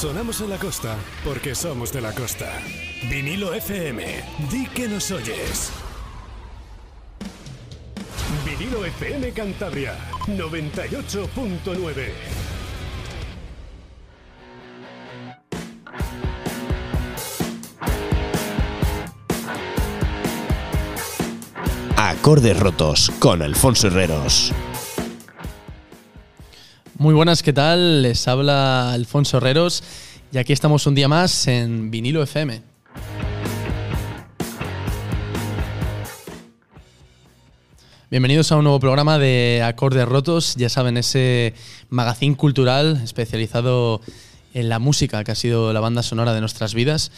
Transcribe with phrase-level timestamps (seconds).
[0.00, 2.46] Sonamos en la costa porque somos de la costa.
[3.10, 4.04] Vinilo FM,
[4.48, 5.72] di que nos oyes.
[8.46, 9.96] Vinilo FM Cantabria,
[10.28, 12.12] 98.9.
[21.96, 24.54] Acordes rotos con Alfonso Herreros.
[26.98, 28.02] Muy buenas, ¿qué tal?
[28.02, 29.84] Les habla Alfonso Herreros
[30.32, 32.60] y aquí estamos un día más en Vinilo FM.
[38.10, 41.54] Bienvenidos a un nuevo programa de Acordes Rotos, ya saben, ese
[41.88, 44.00] magazín cultural especializado
[44.52, 47.12] en la música que ha sido la banda sonora de nuestras vidas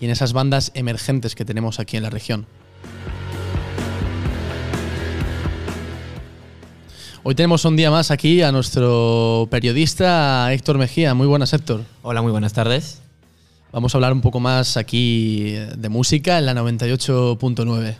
[0.00, 2.46] y en esas bandas emergentes que tenemos aquí en la región.
[7.26, 11.14] Hoy tenemos un día más aquí a nuestro periodista Héctor Mejía.
[11.14, 11.80] Muy buenas, Héctor.
[12.02, 13.00] Hola, muy buenas tardes.
[13.72, 17.96] Vamos a hablar un poco más aquí de música en la 98.9.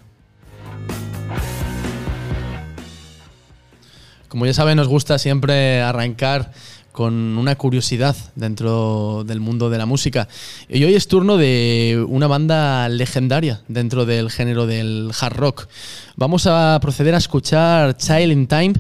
[4.28, 6.52] Como ya saben, nos gusta siempre arrancar
[6.92, 10.28] con una curiosidad dentro del mundo de la música.
[10.68, 15.66] Y hoy es turno de una banda legendaria dentro del género del hard rock.
[16.14, 18.74] Vamos a proceder a escuchar Child in Time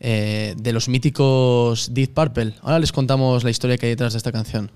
[0.00, 2.54] eh, de los míticos Deep Purple.
[2.62, 4.70] Ahora les contamos la historia que hay detrás de esta canción.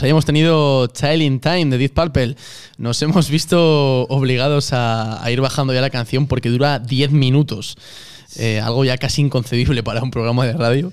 [0.00, 2.36] Pues tenido Child in Time de Deep Purple.
[2.76, 7.76] Nos hemos visto obligados a, ir bajando ya la canción porque dura 10 minutos.
[8.36, 10.92] Eh, algo ya casi inconcebible para un programa de radio.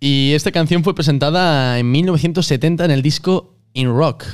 [0.00, 4.24] Y esta canción fue presentada en 1970 en el disco In Rock.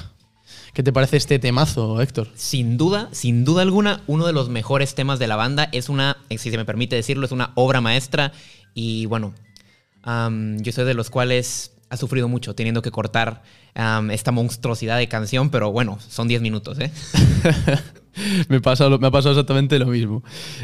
[0.73, 2.29] ¿Qué te parece este temazo, Héctor?
[2.37, 5.69] Sin duda, sin duda alguna, uno de los mejores temas de la banda.
[5.73, 8.33] Es una, si se me permite decirlo, es una obra maestra.
[8.73, 9.35] Y bueno,
[10.05, 13.43] yo soy de los cuales ha sufrido mucho teniendo que cortar
[14.11, 16.91] esta monstruosidad de canción, pero bueno, son 10 minutos, ¿eh?
[18.49, 20.23] me, pasa, me ha pasado exactamente lo mismo.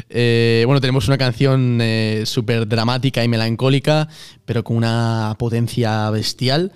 [0.09, 4.09] Eh, bueno, tenemos una canción eh, súper dramática y melancólica,
[4.45, 6.71] pero con una potencia bestial.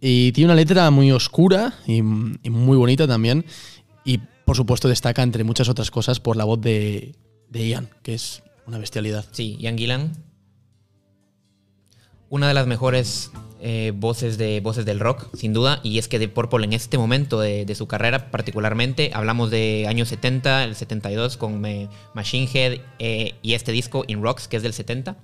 [0.00, 3.44] Y tiene una letra muy oscura y, muy bonita también.
[4.04, 7.14] Y por supuesto destaca, entre muchas otras cosas, por la voz de,
[7.48, 9.24] de Ian, que es una bestialidad.
[9.32, 10.29] Sí, Ian Gillan.
[12.30, 16.20] Una de las mejores eh, voces, de, voces del rock, sin duda, y es que
[16.20, 21.36] de Purple en este momento de, su carrera particularmente, hablamos de años 70, el 72
[21.36, 21.60] con
[22.14, 25.16] Machine Head eh, y este disco In Rocks, que es del 70,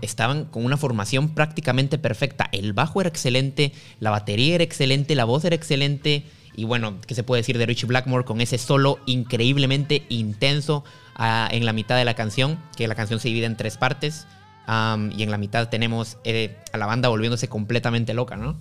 [0.00, 2.48] estaban con una formación prácticamente perfecta.
[2.52, 6.24] El bajo era excelente, la batería era excelente, la voz era excelente,
[6.54, 10.84] y bueno, ¿qué se puede decir de Richie Blackmore con ese solo increíblemente intenso
[11.16, 14.24] ah, en la mitad de la canción, que la canción se divide en tres partes
[14.66, 18.56] y en la mitad tenemos eh, a la banda volviéndose completamente loca, ¿no?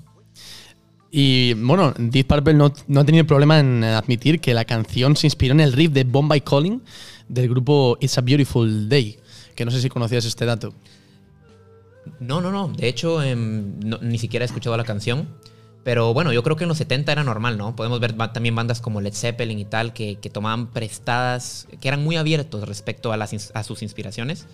[1.11, 5.27] Y bueno, Deep Purple no, no, ha tenido problema en admitir que la canción se
[5.27, 6.81] inspiró en el riff de Bombay Calling
[7.27, 9.17] del grupo It's a Beautiful Day,
[9.55, 10.73] que no sé si conocías este dato.
[12.19, 12.69] No, no, no.
[12.69, 15.27] De hecho, em, ni siquiera he escuchado la canción.
[15.83, 17.75] Pero bueno, yo creo que en los 70 era normal, ¿no?
[17.75, 22.03] Podemos ver también bandas como Led Zeppelin y tal, que, que tomaban prestadas, que eran
[22.03, 24.45] muy abiertos respecto a, las, a sus inspiraciones.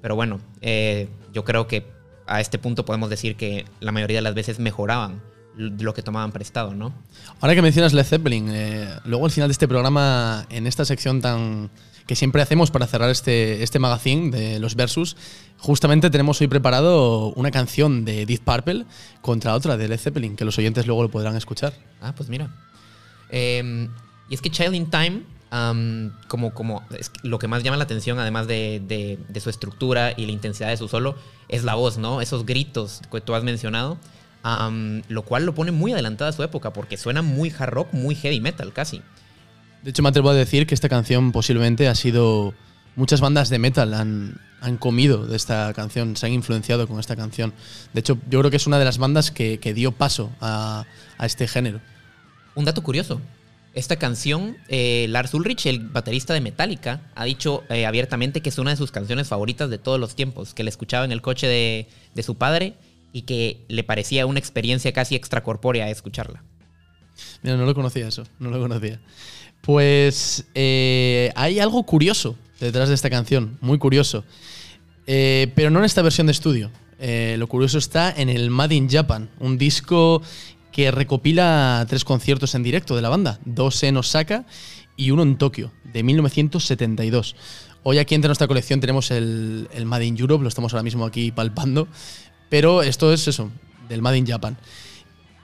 [0.00, 1.86] Pero bueno, eh, yo creo que
[2.26, 5.20] a este punto podemos decir que la mayoría de las veces mejoraban
[5.56, 6.94] lo que tomaban prestado, ¿no?
[7.40, 11.20] Ahora que mencionas Led Zeppelin, eh, luego al final de este programa, en esta sección
[11.20, 11.70] tan
[12.06, 15.16] que siempre hacemos para cerrar este, este magazine de los versus,
[15.58, 18.84] justamente tenemos hoy preparado una canción de Deep Purple
[19.20, 21.72] contra otra de Led Zeppelin, que los oyentes luego lo podrán escuchar.
[22.00, 22.50] Ah, pues mira.
[23.28, 23.88] Em,
[24.28, 26.84] y es que Child in Time como, como
[27.22, 30.88] lo que más llama la atención, además de, su estructura y la intensidad de su
[30.88, 31.16] solo,
[31.48, 32.20] es la voz, ¿no?
[32.20, 33.98] Esos gritos que tú has mencionado.
[35.08, 38.14] lo cual lo pone muy adelantada a su época, porque suena muy hard rock, muy
[38.14, 39.02] heavy metal casi.
[39.82, 42.54] De hecho, me atrevo a decir que esta canción posiblemente ha sido.
[42.96, 47.16] Muchas bandas de metal han, han comido de esta canción, se han influenciado con esta
[47.16, 47.54] canción.
[47.94, 50.84] De hecho, yo creo que es una de las bandas que, dio paso a,
[51.16, 51.80] a este género.
[52.56, 53.20] Un dato curioso,
[53.74, 58.58] esta canción, eh, Lars Ulrich, el baterista de Metallica, ha dicho eh, abiertamente que es
[58.58, 61.46] una de sus canciones favoritas de todos los tiempos, que la escuchaba en el coche
[61.46, 62.74] de, su padre
[63.12, 66.42] y que le parecía una experiencia casi extracorpórea escucharla.
[67.42, 69.00] Mira, no lo conocía eso, no lo conocía.
[69.60, 74.24] Pues eh, hay algo curioso detrás de esta canción, muy curioso.
[75.06, 76.70] pero no en esta versión de estudio.
[77.36, 80.22] lo curioso está en el Made in Japan, un disco
[80.72, 84.46] que recopila tres conciertos en directo de la banda, dos en Osaka
[84.96, 87.36] y uno en Tokio, de 1972.
[87.82, 91.06] Hoy aquí entre nuestra colección tenemos el, el Made in Europe, lo estamos ahora mismo
[91.06, 91.88] aquí palpando,
[92.48, 93.50] pero esto es eso,
[93.88, 94.58] del Made in Japan.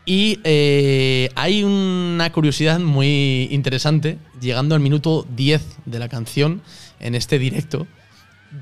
[0.09, 6.63] Y eh, hay una curiosidad muy interesante, llegando al minuto 10 de la canción
[7.01, 7.89] en este directo,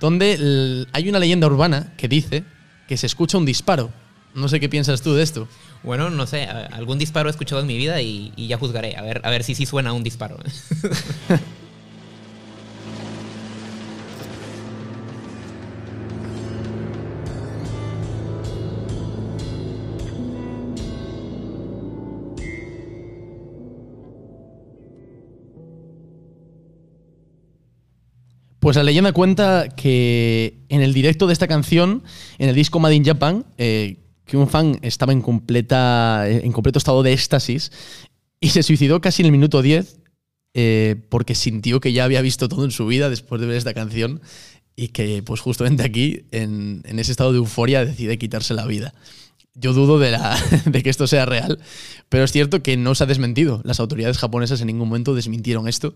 [0.00, 2.44] donde hay una leyenda urbana que dice
[2.88, 3.92] que se escucha un disparo.
[4.34, 5.46] No sé qué piensas tú de esto.
[5.84, 9.20] Bueno, no sé, algún disparo he escuchado en mi vida y, ya juzgaré, a ver,
[9.22, 10.38] a ver si sí suena un disparo.
[28.60, 32.02] Pues la leyenda cuenta que en el directo de esta canción,
[32.38, 36.78] en el disco Made in Japan, eh, que un fan estaba en, completa, en completo
[36.78, 37.72] estado de éxtasis
[38.40, 40.00] y se suicidó casi en el minuto 10
[40.54, 43.74] eh, porque sintió que ya había visto todo en su vida después de ver esta
[43.74, 44.20] canción
[44.76, 48.94] y que pues justamente aquí, en, ese estado de euforia, decide quitarse la vida.
[49.54, 51.60] Yo dudo de, la, de que esto sea real,
[52.08, 53.60] pero es cierto que no se ha desmentido.
[53.64, 55.94] Las autoridades japonesas en ningún momento desmintieron esto,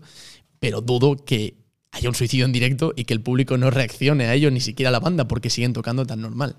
[0.59, 1.55] pero dudo que
[1.91, 4.91] haya un suicidio en directo y que el público no reaccione a ello, ni siquiera
[4.91, 6.55] la banda, porque siguen tocando tan normal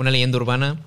[0.00, 0.80] una leyenda urbana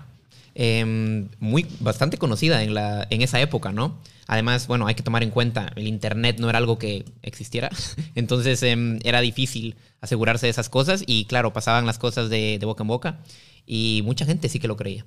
[0.55, 3.97] em, muy bastante conocida en, la, en esa época, ¿no?
[4.27, 7.69] Además, bueno, hay que tomar en cuenta, el Internet no era algo que existiera,
[8.15, 12.83] entonces em, era difícil asegurarse de esas cosas y claro, pasaban las cosas de, boca
[12.83, 13.19] en boca
[13.65, 15.05] y mucha gente sí que lo creía.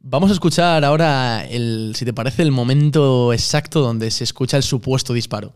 [0.00, 4.62] Vamos a escuchar ahora, el, si te parece, el momento exacto donde se escucha el
[4.62, 5.54] supuesto disparo.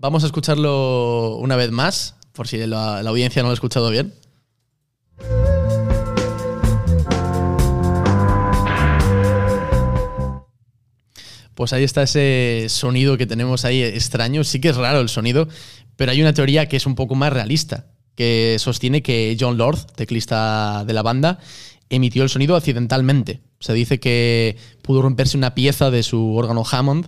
[0.00, 4.14] Vamos a escucharlo una vez más, por si la, audiencia no lo ha escuchado bien.
[11.54, 14.42] Pues ahí está ese sonido que tenemos ahí extraño.
[14.42, 15.48] Sí que es raro el sonido,
[15.96, 19.84] pero hay una teoría que es un poco más realista, que sostiene que John Lord,
[19.96, 21.40] teclista de la banda,
[21.90, 23.42] emitió el sonido accidentalmente.
[23.58, 27.06] Se dice que pudo romperse una pieza de su órgano Hammond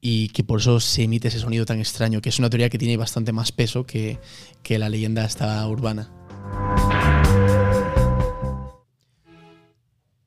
[0.00, 2.78] y que por eso se emite ese sonido tan extraño, que es una teoría que
[2.78, 4.18] tiene bastante más peso que,
[4.68, 6.10] la leyenda esta urbana.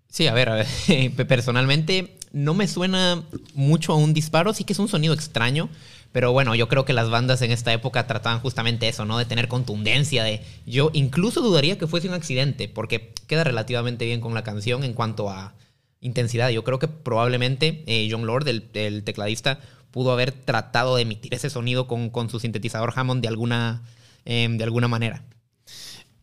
[0.10, 0.68] Sí, a ver, a ver,
[1.28, 3.24] personalmente no me suena
[3.54, 5.70] mucho a un disparo, sí que es un sonido extraño,
[6.12, 9.18] pero bueno, yo creo que las bandas en esta época trataban justamente eso, ¿no?
[9.18, 10.42] De tener contundencia, de...
[10.66, 14.94] Yo incluso dudaría que fuese un accidente, porque queda relativamente bien con la canción en
[14.94, 15.54] cuanto a
[16.01, 16.50] intensidad.
[16.50, 19.60] Yo creo que probablemente eh, John Lord, el, tecladista,
[19.91, 23.84] pudo haber tratado de emitir ese sonido con, su sintetizador Hammond de alguna,
[24.25, 25.24] em, de alguna manera.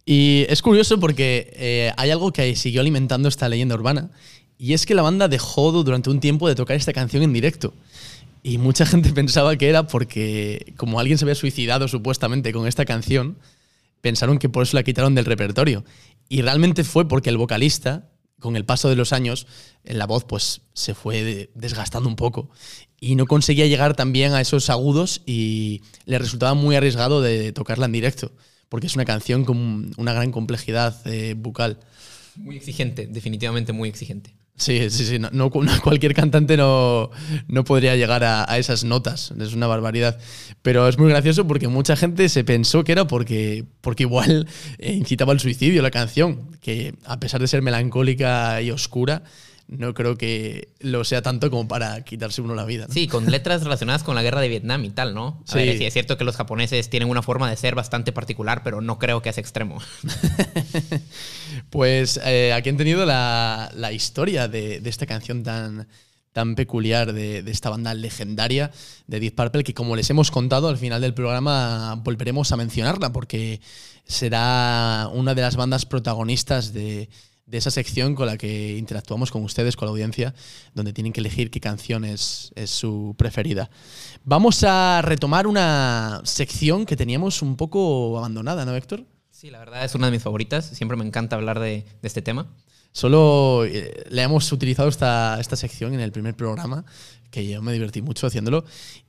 [0.05, 4.11] Y es curioso porque eh, hay algo que siguió alimentando esta leyenda urbana,
[4.59, 7.73] y es que la banda dejó durante un tiempo de tocar esta canción en directo.
[8.43, 12.85] Y mucha gente pensaba que era porque, como alguien se había suicidado supuestamente con esta
[12.85, 13.37] canción,
[14.01, 15.85] pensaron que por eso la quitaron del repertorio.
[16.29, 18.09] Y realmente fue porque el vocalista,
[18.41, 19.47] con el paso de los años,
[19.85, 22.51] en la voz pues se fue desgastando un poco
[23.01, 27.87] y no conseguía llegar también a esos agudos y le resultaba muy arriesgado de tocarla
[27.87, 28.33] en directo
[28.69, 31.79] porque es una canción con una gran complejidad eh, bucal.
[32.37, 34.35] Muy exigente, definitivamente muy exigente.
[34.59, 35.19] Sí, sí, sí.
[35.19, 37.11] No, cualquier cantante no,
[37.47, 39.33] no podría llegar a, esas notas.
[39.41, 40.19] Es una barbaridad.
[40.63, 44.49] Pero es muy gracioso porque mucha gente se pensó que era porque, porque igual
[44.79, 49.23] eh, incitaba al suicidio la canción, que a pesar de ser melancólica y oscura,
[49.69, 52.87] no creo que lo sea tanto como para quitarse uno la vida.
[52.91, 55.43] Sí, con letras relacionadas con la guerra de Vietnam y tal, ¿no?
[55.47, 55.59] A sí.
[55.59, 58.99] ver, es cierto que los japoneses tienen una forma de ser bastante particular, pero no
[58.99, 59.79] creo que es extremo.
[61.71, 65.87] pues eh, aquí han tenido la, historia de, esta canción tan,
[66.33, 68.71] tan peculiar de, de, esta banda legendaria
[69.07, 73.13] de Deep Purple que como les hemos contado al final del programa volveremos a mencionarla
[73.13, 73.61] porque
[74.05, 77.11] será una de las bandas protagonistas de,
[77.49, 80.35] de esa sección con la que interactuamos con ustedes, con la audiencia,
[80.75, 83.71] donde tienen que elegir qué canción es, su preferida.
[84.25, 89.05] Vamos a retomar una sección que teníamos un poco abandonada, ¿no, Héctor?
[89.31, 90.67] Sí, la verdad es una de mis favoritas.
[90.67, 92.49] Siempre me encanta hablar de, este tema.
[92.93, 96.85] Solo eh, le hemos utilizado esta, esta sección en el primer programa,
[97.31, 98.65] que yo me divertí mucho haciéndolo.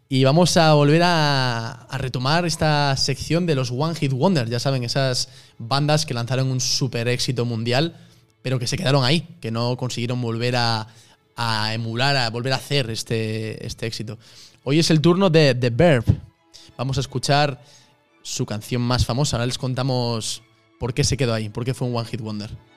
[0.07, 4.49] Y vamos a volver a, a, retomar esta sección de los One Hit Wonders.
[4.49, 7.95] Ya saben, esas bandas que lanzaron un super éxito mundial
[8.41, 10.87] pero que se quedaron ahí, que no consiguieron volver a,
[11.73, 14.17] emular, a volver a hacer este, este éxito.
[14.63, 16.05] Hoy es el turno de The Verb.
[16.77, 17.61] Vamos a escuchar
[18.21, 19.37] su canción más famosa.
[19.37, 20.43] Ahora les contamos
[20.79, 22.68] por qué se quedó ahí, por qué fue un One Hit Wonder.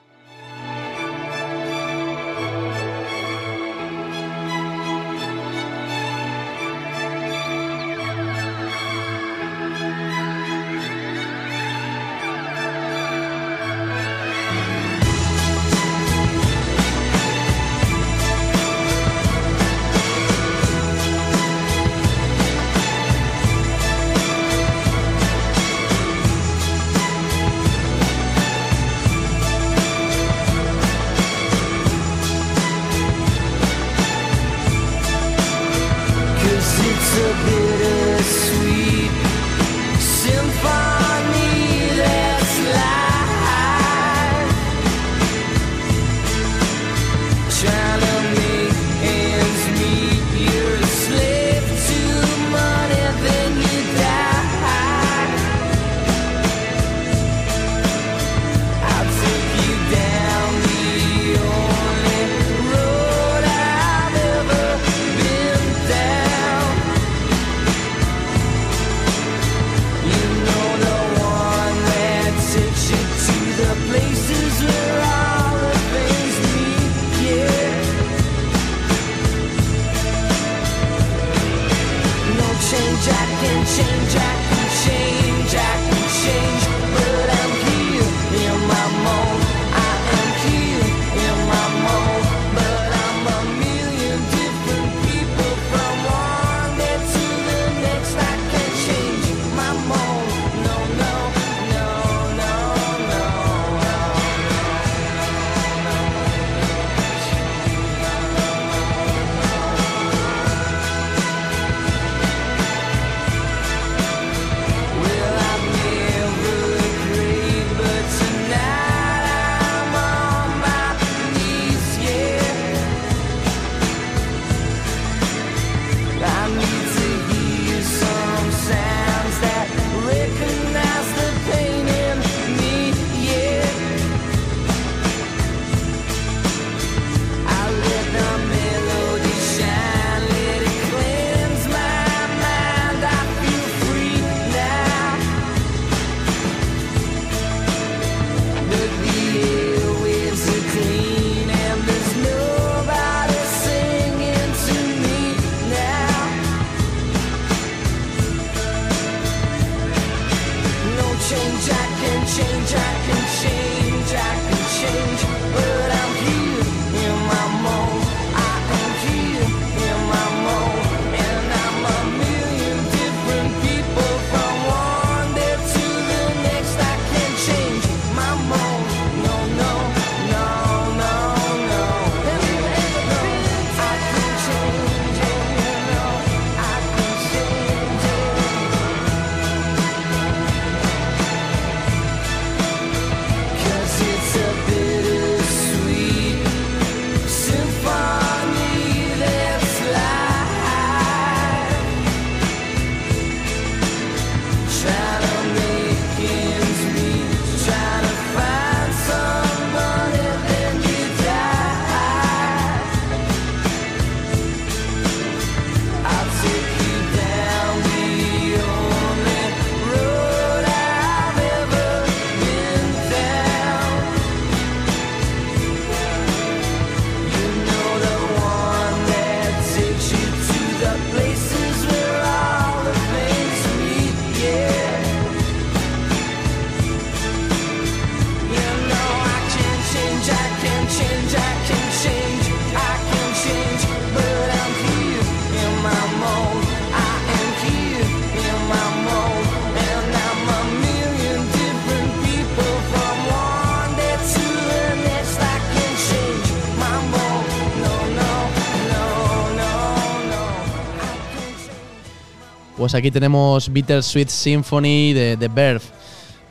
[262.83, 265.85] Pues aquí tenemos Bittersweet Symphony de The Verve.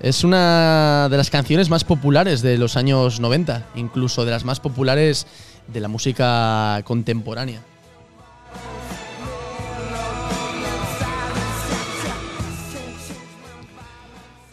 [0.00, 4.58] Es una de las canciones más populares de los años 90, incluso de las más
[4.58, 5.26] populares
[5.68, 7.60] de la música contemporánea.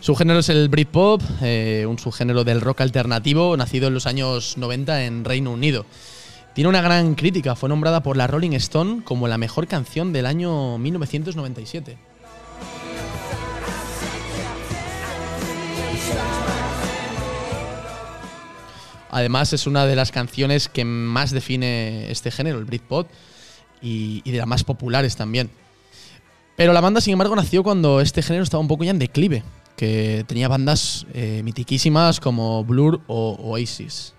[0.01, 4.57] Su género es el Britpop, eh, un subgénero del rock alternativo nacido en los años
[4.57, 5.85] 90 en Reino Unido.
[6.59, 10.25] Tiene una gran crítica, fue nombrada por la Rolling Stone como la mejor canción del
[10.25, 11.97] año 1997.
[19.09, 23.07] Además es una de las canciones que más define este género, el Britpop,
[23.81, 25.49] y, de las más populares también.
[26.57, 29.43] Pero la banda, sin embargo, nació cuando este género estaba un poco ya en declive,
[29.77, 34.13] que tenía bandas eh, mitiquísimas como Blur o Oasis.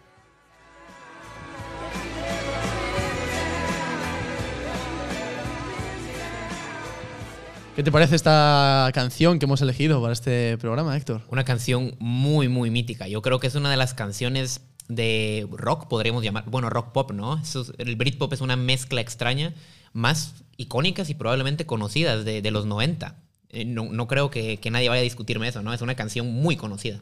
[7.80, 11.22] ¿Qué te parece esta canción que hemos elegido para este programa, Héctor?
[11.30, 13.08] Una canción muy, muy mítica.
[13.08, 16.44] Yo creo que es una de las canciones de rock, podríamos llamar.
[16.50, 17.38] Bueno, rock pop, ¿no?
[17.40, 19.54] Eso es- el Britpop es una mezcla extraña,
[19.94, 23.16] más icónicas y probablemente conocidas de, de los 90.
[23.48, 25.72] Eh, no, no creo que, que nadie vaya a discutirme eso, ¿no?
[25.72, 27.00] Es una canción muy conocida.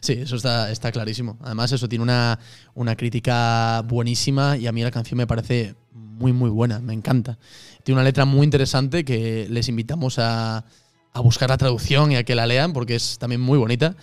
[0.00, 1.38] Sí, eso está, está clarísimo.
[1.40, 2.38] Además, eso tiene una,
[2.74, 5.76] una crítica buenísima y a mí la canción me parece
[6.20, 7.38] muy, muy buena, me encanta.
[7.82, 10.64] Tiene una letra muy interesante que les invitamos a,
[11.12, 13.96] a buscar la traducción y a que la lean porque es también muy bonita.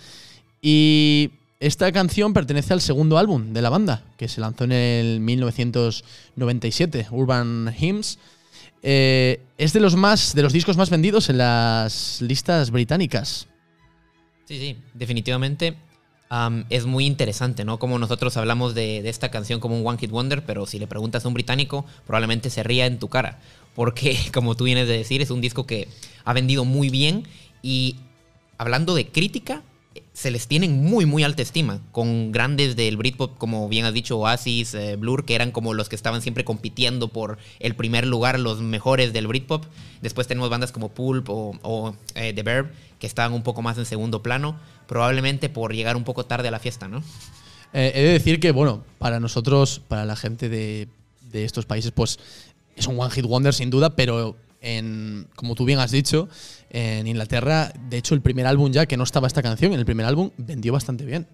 [0.60, 5.20] Y esta canción pertenece al segundo álbum de la banda, que se lanzó en el
[5.20, 8.18] 1997, Urban Hymns.
[8.82, 13.46] Eh, es de los, más, de los discos más vendidos en las listas británicas.
[14.44, 15.76] Sí, sí, definitivamente.
[16.68, 17.78] Es muy interesante, ¿no?
[17.78, 21.24] Como nosotros hablamos de, esta canción como un One Hit Wonder, pero si le preguntas
[21.24, 23.40] a un británico, probablemente se ría en tu cara.
[23.74, 25.88] Porque, como tú vienes de decir, es un disco que
[26.24, 27.26] ha vendido muy bien
[27.62, 27.96] y
[28.58, 29.62] hablando de crítica,
[30.12, 31.80] se les tiene en muy, muy alta estima.
[31.92, 35.88] Con grandes del Britpop, como bien has dicho, Oasis, eh, Blur, que eran como los
[35.88, 39.64] que estaban siempre compitiendo por el primer lugar, los mejores del Britpop.
[40.02, 43.78] Después tenemos bandas como Pulp o, o, eh, The Verb, que estaban un poco más
[43.78, 47.02] en segundo plano, probablemente por llegar un poco tarde a la fiesta, ¿no?
[47.72, 50.88] Eh, he de decir que, bueno, para nosotros, para la gente de,
[51.30, 52.18] de estos países, pues
[52.76, 56.28] es un One Hit Wonder sin duda, pero en, como tú bien has dicho,
[56.70, 59.84] en Inglaterra, de hecho, el primer álbum ya que no estaba esta canción, en el
[59.84, 61.26] primer álbum vendió bastante bien.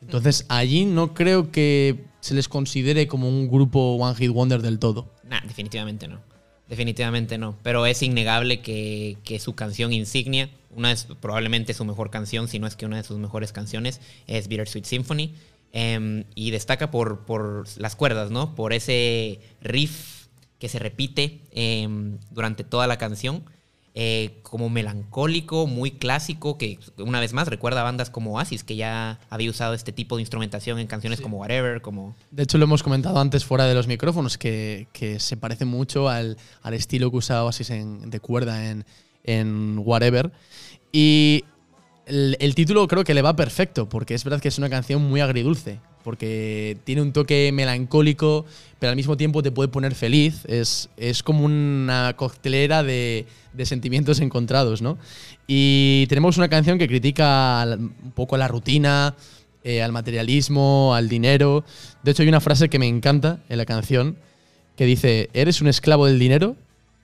[0.00, 4.78] Entonces, allí no creo que se les considere como un grupo One Hit Wonder del
[4.78, 5.10] todo.
[5.28, 6.20] Nah, definitivamente no.
[6.68, 7.56] Definitivamente no.
[7.62, 12.58] Pero es innegable que, que su canción insignia, una es probablemente su mejor canción, si
[12.58, 15.34] no es que una de sus mejores canciones, es Bittersweet Symphony.
[15.76, 18.54] Em, y destaca por, por las cuerdas, ¿no?
[18.54, 20.26] Por ese riff
[20.60, 23.42] que se repite em, durante toda la canción.
[23.96, 28.74] eh, como melancólico, muy clásico, que una vez más recuerda a bandas como Oasis, que
[28.74, 32.16] ya había usado este tipo de instrumentación en canciones como Whatever, como...
[32.32, 36.08] De hecho, lo hemos comentado antes fuera de los micrófonos, que, que se parece mucho
[36.08, 38.84] al, al estilo que usaba Oasis en, de cuerda en,
[39.22, 40.32] en Whatever.
[40.94, 41.42] Y
[42.06, 45.02] el, el título creo que le va perfecto, porque es verdad que es una canción
[45.02, 48.46] muy agridulce, porque tiene un toque melancólico,
[48.78, 50.44] pero al mismo tiempo te puede poner feliz.
[50.44, 54.96] Es, es como una coctelera de, de sentimientos encontrados, ¿no?
[55.48, 59.16] Y tenemos una canción que critica un poco a la rutina,
[59.64, 61.64] eh, al materialismo, al dinero.
[62.04, 64.16] De hecho, hay una frase que me encanta en la canción
[64.76, 66.54] que dice, eres un esclavo del dinero,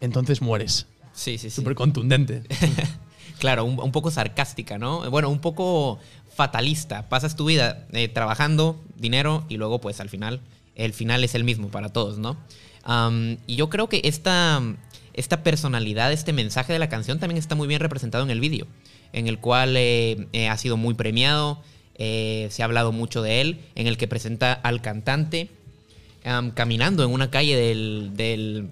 [0.01, 0.87] entonces mueres.
[1.13, 1.57] Sí, sí, sí.
[1.57, 2.43] Súper contundente.
[3.41, 5.11] Claro, un, poco sarcástica, ¿no?
[5.11, 5.99] Bueno, un poco
[6.29, 7.09] fatalista.
[7.09, 10.43] Pasas tu vida eh, trabajando, dinero, y luego, pues al final,
[10.77, 12.37] el final es el mismo para todos, ¿no?
[13.47, 14.61] Y yo creo que esta,
[15.15, 18.67] esta personalidad, este mensaje de la canción también está muy bien representado en el vídeo,
[19.15, 21.63] en el cual eh, eh, ha sido muy premiado,
[21.97, 25.49] se ha hablado mucho de él, en el que presenta al cantante
[26.25, 28.69] am, caminando en una calle del, del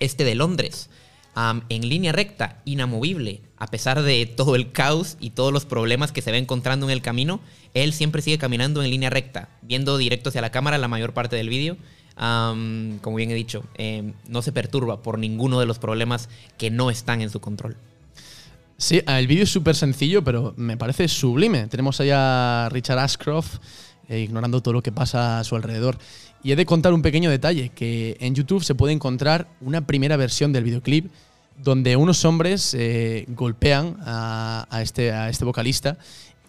[0.00, 0.90] este de Londres,
[1.36, 6.10] am, en línea recta, inamovible, a pesar de todo el caos y todos los problemas
[6.10, 7.40] que se va encontrando en el camino,
[7.74, 11.36] él siempre sigue caminando en línea recta, viendo directo hacia la cámara la mayor parte
[11.36, 11.76] del vídeo.
[12.16, 16.70] Am, como bien he dicho, em, no se perturba por ninguno de los problemas que
[16.70, 17.76] no están en su control.
[18.78, 21.66] Sí, el vídeo es súper sencillo, pero me parece sublime.
[21.68, 23.58] Tenemos ahí a Richard Ashcroft
[24.08, 25.98] eh, ignorando todo lo que pasa a su alrededor.
[26.42, 30.16] Y he de contar un pequeño detalle, que en YouTube se puede encontrar una primera
[30.16, 31.10] versión del videoclip
[31.62, 35.98] donde unos hombres eh, golpean a, este, a este vocalista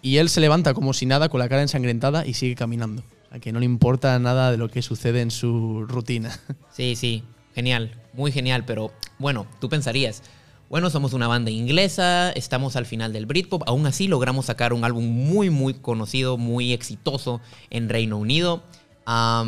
[0.02, 3.02] y él se levanta como si nada con la cara ensangrentada y sigue caminando.
[3.26, 6.38] O sea, que no le importa nada de lo que sucede en su rutina.
[6.72, 7.24] Sí, sí,
[7.56, 10.22] genial, muy genial, pero bueno, tú pensarías,
[10.70, 14.84] bueno, somos una banda inglesa, estamos al final del Britpop, aún así logramos sacar un
[14.84, 17.40] álbum muy, muy conocido, muy exitoso
[17.70, 18.62] en Reino Unido,
[19.06, 19.44] a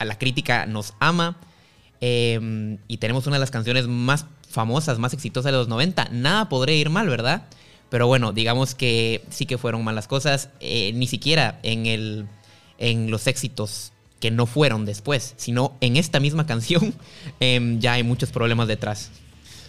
[0.00, 1.36] la crítica nos ama
[2.00, 6.48] em, y tenemos una de las canciones más famosas, más exitosas de los 90, nada
[6.48, 7.42] podría ir mal, ¿verdad?
[7.90, 12.26] Pero bueno, digamos que sí que fueron malas cosas, eh, ni siquiera en, el,
[12.78, 16.94] en los éxitos que no fueron después, sino en esta misma canción
[17.40, 19.10] em, ya hay muchos problemas detrás.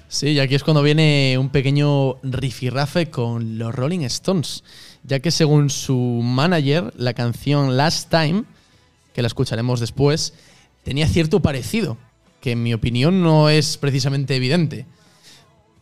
[0.07, 4.63] Sí, y aquí es cuando viene un pequeño rifirrafe con los Rolling Stones,
[5.03, 8.43] ya que según su manager, la canción Last Time,
[9.13, 10.33] que la escucharemos después,
[10.83, 11.97] tenía cierto parecido,
[12.45, 14.85] que en mi opinión no es precisamente evidente.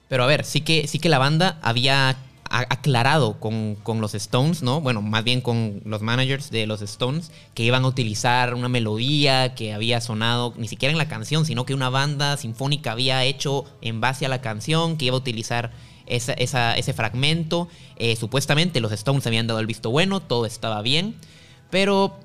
[0.07, 2.15] Pero a ver, sí que, sí que la banda había
[2.49, 4.79] aclarado con, con los Stones, ¿no?
[4.79, 9.55] Bueno, más bien con los managers de los Stones, que iban a utilizar una melodía
[9.55, 13.65] que había sonado ni siquiera en la canción, sino que una banda sinfónica había hecho
[13.81, 15.71] en base a la canción, que iba a utilizar
[16.05, 17.67] esa- ese fragmento.
[17.97, 21.15] Eh, supuestamente los Stones habían dado el visto bueno, todo estaba bien,
[21.69, 22.17] pero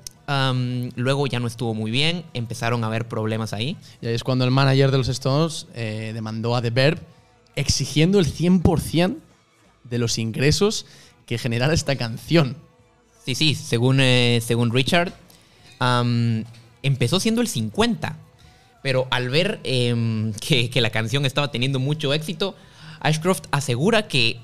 [0.95, 3.77] luego ya no estuvo muy bien, empezaron a haber problemas ahí.
[4.01, 6.99] Y ahí es cuando el manager de los Stones eh, demandó a The Verb
[7.55, 9.17] exigiendo el 100%
[9.83, 10.85] de los ingresos
[11.25, 12.55] que generara esta canción.
[13.25, 15.13] Sí, sí, según, eh, según Richard,
[16.83, 18.17] empezó siendo el 50,
[18.83, 22.55] pero al ver em, que, que la canción estaba teniendo mucho éxito,
[22.99, 24.39] Ashcroft asegura que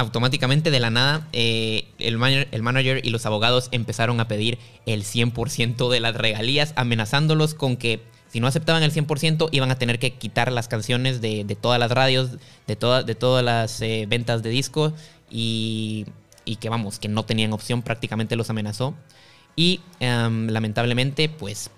[0.00, 5.90] automáticamente de la nada eh, el, manager, y los abogados empezaron a pedir el 100%
[5.90, 10.12] de las regalías, amenazándolos con que si no aceptaban el 100% iban a tener que
[10.14, 12.32] quitar las canciones de, todas las radios,
[12.66, 14.92] de, de todas las eh, ventas de discos
[15.30, 16.06] y,
[16.44, 18.94] y que vamos, que no tenían opción, prácticamente los amenazó.
[19.56, 21.70] Y em, lamentablemente, pues,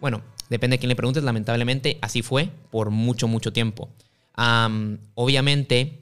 [0.00, 3.88] bueno, depende de quién le preguntes, lamentablemente así fue por mucho, mucho tiempo.
[4.34, 6.00] Am, obviamente,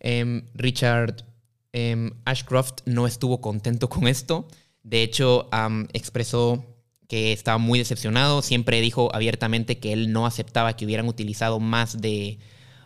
[0.00, 1.24] em, Richard
[1.72, 4.48] em, Ashcroft no estuvo contento con esto.
[4.82, 5.48] De hecho,
[5.92, 6.64] expresó
[7.08, 8.42] que estaba muy decepcionado.
[8.42, 12.38] Siempre dijo abiertamente que él no aceptaba que hubieran utilizado más de,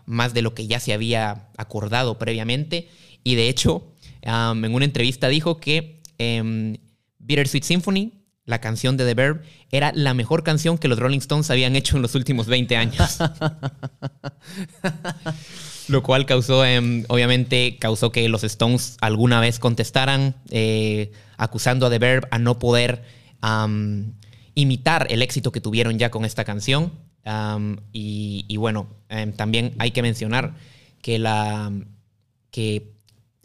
[0.07, 2.89] más de lo que ya se había acordado previamente.
[3.25, 6.77] Y de hecho, en una entrevista dijo que em,
[7.19, 8.13] Bittersweet Symphony,
[8.45, 11.97] la canción de The Verb, era la mejor canción que los Rolling Stones habían hecho
[11.97, 13.19] en los últimos 20 años.
[15.93, 21.91] Lo cual causó, em, obviamente, causó que los Stones alguna vez contestaran, eh, acusando a
[21.91, 23.03] The Verb a no poder
[24.55, 26.93] imitar el éxito que tuvieron ya con esta canción.
[27.93, 30.55] Y bueno, em, también hay que mencionar
[31.03, 31.71] que, la,
[32.51, 32.95] que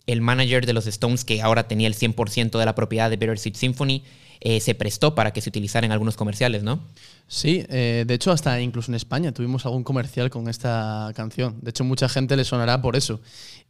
[0.06, 3.56] el manager de los Stones, que ahora tenía el 100% de la propiedad de Bittersweet
[3.56, 4.04] Symphony,
[4.40, 6.82] eh, se prestó para que se utilizara en algunos comerciales, ¿no?
[7.28, 11.60] Sí, eh, de hecho hasta incluso en España tuvimos algún comercial con esta canción.
[11.62, 13.22] De hecho mucha gente le sonará por eso.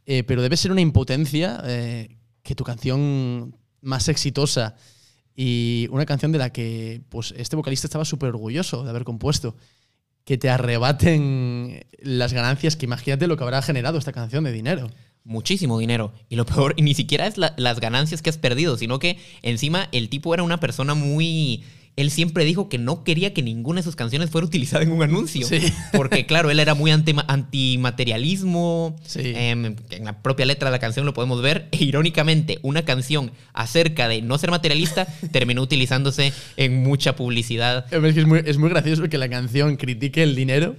[0.06, 1.62] Eh, pero debe ser una impotencia
[2.42, 4.76] que tu canción más exitosa
[5.34, 9.54] y una canción de la que pues, este vocalista estaba súper orgulloso de haber compuesto,
[10.24, 14.90] que te arrebaten las ganancias, que imagínate lo que habrá generado esta canción de dinero.
[15.24, 16.12] Muchísimo dinero.
[16.28, 19.18] Y lo peor, y ni siquiera es la- las ganancias que has perdido, sino que
[19.42, 21.64] encima el tipo era una persona muy...
[21.96, 25.02] Él siempre dijo que no quería que ninguna de sus canciones fuera utilizada en un
[25.02, 25.44] anuncio.
[25.48, 25.58] Sí.
[25.92, 28.96] Porque, claro, él era muy anti- antimaterialismo.
[29.04, 29.20] Sí.
[29.24, 31.68] Em, en la propia letra de la canción lo podemos ver.
[31.72, 37.86] E irónicamente, una canción acerca de no ser materialista terminó utilizándose en mucha publicidad.
[37.92, 40.76] Es que es muy, es muy gracioso que la canción critique el dinero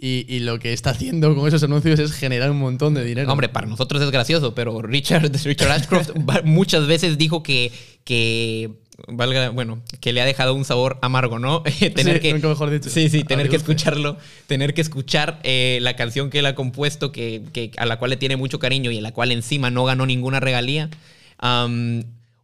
[0.00, 3.30] y, y lo que está haciendo con esos anuncios es generar un montón de dinero.
[3.32, 6.10] Hombre, para nosotros es gracioso, pero Richard, Richard Ashcroft
[6.44, 7.72] muchas veces dijo que,
[8.04, 8.70] que
[9.08, 11.62] valga, bueno, que le ha dejado un sabor amargo, ¿no?
[11.94, 12.88] tener Sí, que, nunca mejor dicho.
[12.90, 17.10] Sí, sí, tener que escucharlo, tener que escuchar eh, la canción que él ha compuesto,
[17.10, 19.84] que, que- a la cual le tiene mucho cariño y a la cual encima no
[19.84, 20.90] ganó ninguna regalía,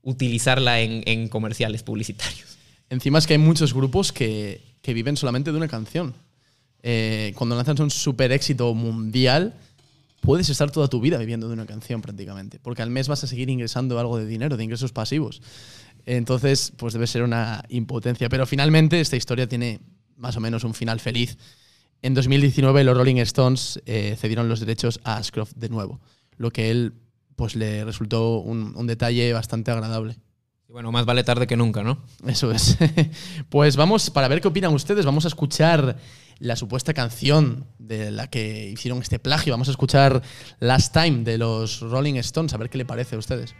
[0.02, 2.58] utilizarla en, en comerciales publicitarios.
[2.90, 6.14] Encima es que hay muchos grupos que, que viven solamente de una canción.
[6.86, 9.54] Eh, cuando lanzas un super éxito mundial,
[10.20, 13.26] puedes estar toda tu vida viviendo de una canción prácticamente, porque al mes vas a
[13.26, 15.40] seguir ingresando algo de dinero, de ingresos pasivos.
[16.04, 18.28] Entonces, pues debe ser una impotencia.
[18.28, 19.80] Pero finalmente esta historia tiene
[20.18, 21.38] más o menos un final feliz.
[22.02, 26.02] En 2019 los Rolling Stones eh, cedieron los derechos a Ashcroft de nuevo,
[26.36, 26.92] lo que él
[27.34, 30.18] pues le resultó un, un detalle bastante agradable.
[30.68, 32.04] Y bueno, más vale tarde que nunca, ¿no?
[32.26, 32.76] Eso es.
[33.48, 35.96] Pues vamos, para ver qué opinan ustedes, vamos a escuchar
[36.38, 39.52] la supuesta canción de la que hicieron este plagio.
[39.52, 40.22] Vamos a escuchar
[40.60, 43.54] Last Time de los Rolling Stones, a ver qué le parece a ustedes.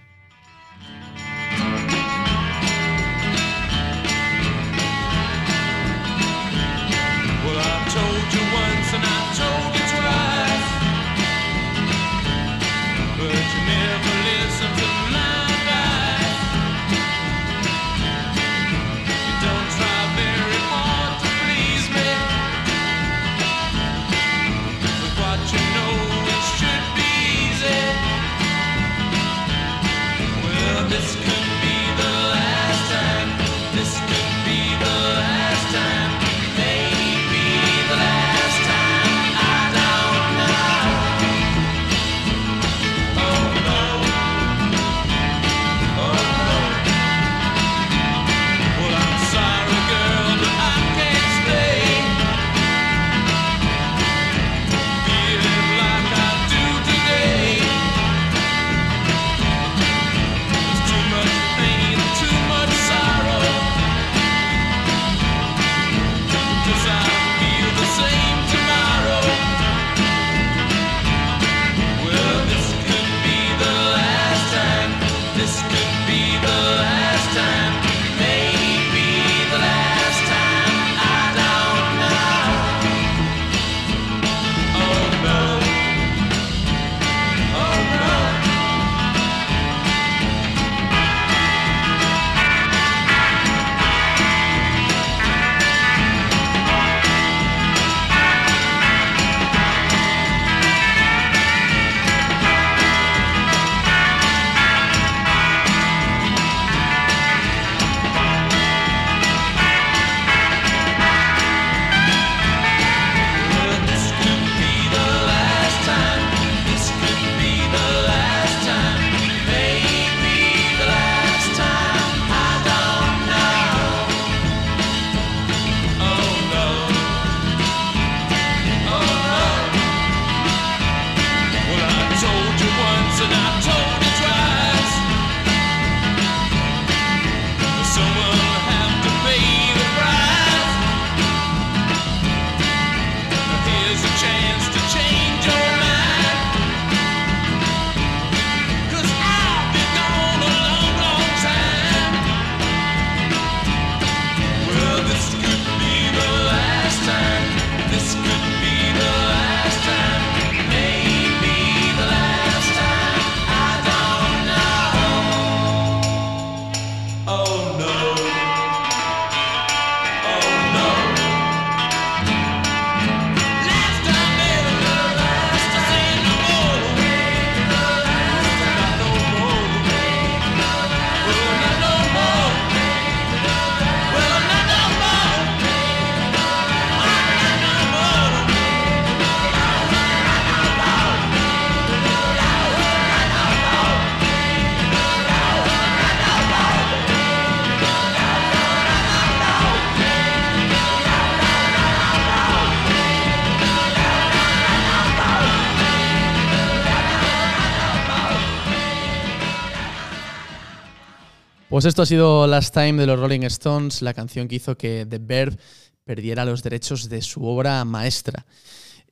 [211.85, 215.05] Pues esto ha sido Last Time de los Rolling Stones, la canción que hizo que
[215.07, 215.59] The Verb
[216.03, 218.47] perdiera los derechos de su obra maestra.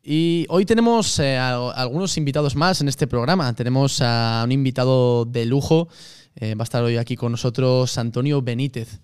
[0.03, 3.53] Y hoy tenemos eh, a- algunos invitados más en este programa.
[3.53, 5.89] Tenemos a un invitado de lujo.
[6.35, 9.01] eh, va a estar hoy aquí con nosotros Antonio Benítez.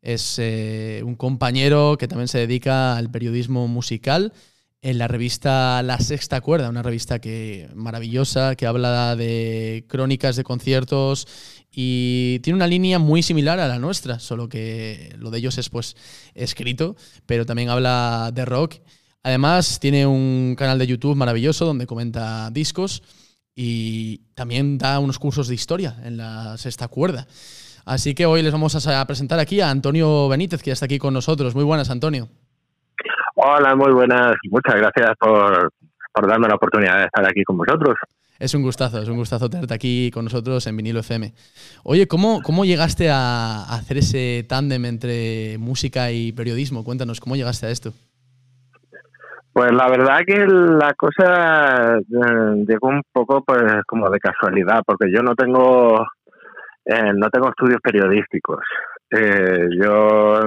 [0.00, 4.32] Es eh, un compañero que también se dedica al periodismo musical
[4.82, 10.44] en la revista La Sexta Cuerda, una revista que maravillosa, que habla de crónicas de
[10.44, 11.26] conciertos
[11.70, 15.68] y tiene una línea muy similar a la nuestra, solo que lo de ellos es
[15.68, 15.96] pues
[16.34, 18.76] escrito, pero también habla de rock.
[19.22, 23.02] Además, tiene un canal de YouTube maravilloso donde comenta discos
[23.54, 27.26] y también da unos cursos de historia en la sexta cuerda.
[27.84, 30.98] Así que hoy les vamos a presentar aquí a Antonio Benítez, que ya está aquí
[30.98, 31.54] con nosotros.
[31.54, 32.30] Muy buenas, Antonio.
[33.42, 34.36] Hola, muy buenas.
[34.50, 35.72] Muchas gracias por,
[36.12, 37.96] por darme la oportunidad de estar aquí con vosotros.
[38.38, 41.32] Es un gustazo, es un gustazo tenerte aquí con nosotros en Vinilo FM.
[41.84, 46.84] Oye, ¿cómo, cómo llegaste a hacer ese tándem entre música y periodismo?
[46.84, 47.92] Cuéntanos, ¿cómo llegaste a esto?
[49.54, 55.10] Pues la verdad que la cosa eh, llegó un poco pues como de casualidad, porque
[55.10, 56.06] yo no tengo
[56.84, 58.60] eh, no tengo estudios periodísticos.
[59.10, 60.40] Eh, yo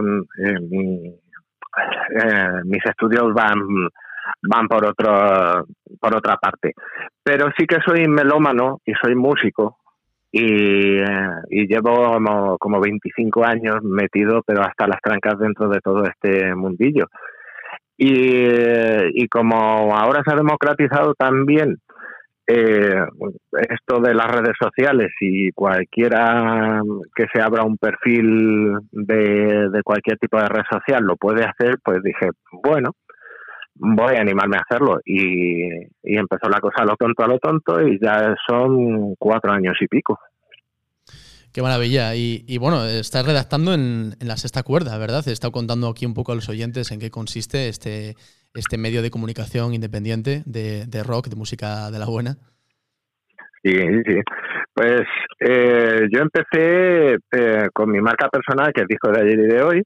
[2.10, 3.60] eh, mis estudios van
[4.42, 5.66] van por otro
[6.00, 6.74] por otra parte,
[7.24, 9.78] pero sí que soy melómano y soy músico
[10.34, 16.04] y, eh, llevo como, como 25 años metido, pero hasta las trancas dentro de todo
[16.06, 17.06] este mundillo.
[17.96, 21.78] Y, eh, y como ahora se ha democratizado también
[22.46, 23.06] eh,
[23.70, 26.82] esto de las redes sociales y cualquiera
[27.16, 32.04] que se abra un perfil de, cualquier tipo de red social lo puede hacer, pues
[32.04, 32.30] dije,
[32.64, 32.92] bueno,
[33.76, 35.00] voy a animarme a hacerlo.
[35.06, 35.64] Y,
[36.04, 39.88] empezó la cosa a lo tonto, a lo tonto, y ya son cuatro años y
[39.88, 40.20] pico.
[41.54, 42.16] Qué maravilla.
[42.16, 45.26] Y, y bueno, estás redactando en, en la sexta cuerda, ¿verdad?
[45.28, 48.16] He estado contando aquí un poco a los oyentes en qué consiste este,
[48.54, 52.36] este medio de comunicación independiente de, de rock, de música de la buena.
[53.64, 53.74] Sí,
[54.06, 54.20] sí.
[54.74, 55.04] Pues
[55.40, 59.64] eh, yo empecé eh, con mi marca personal, que es disco de ayer y de
[59.64, 59.84] hoy,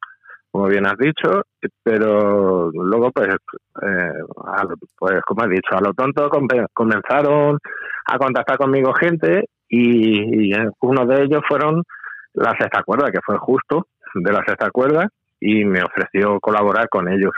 [0.49, 1.43] como bien has dicho,
[1.83, 4.11] pero luego, pues, eh,
[4.45, 4.63] a
[4.97, 6.29] pues como has dicho, a lo tonto
[6.73, 7.59] comenzaron
[8.05, 11.83] a contactar conmigo gente y, y uno de ellos fueron
[12.33, 15.07] la sexta cuerda, que fue justo de la sexta cuerda,
[15.39, 17.33] y me ofreció colaborar con ellos.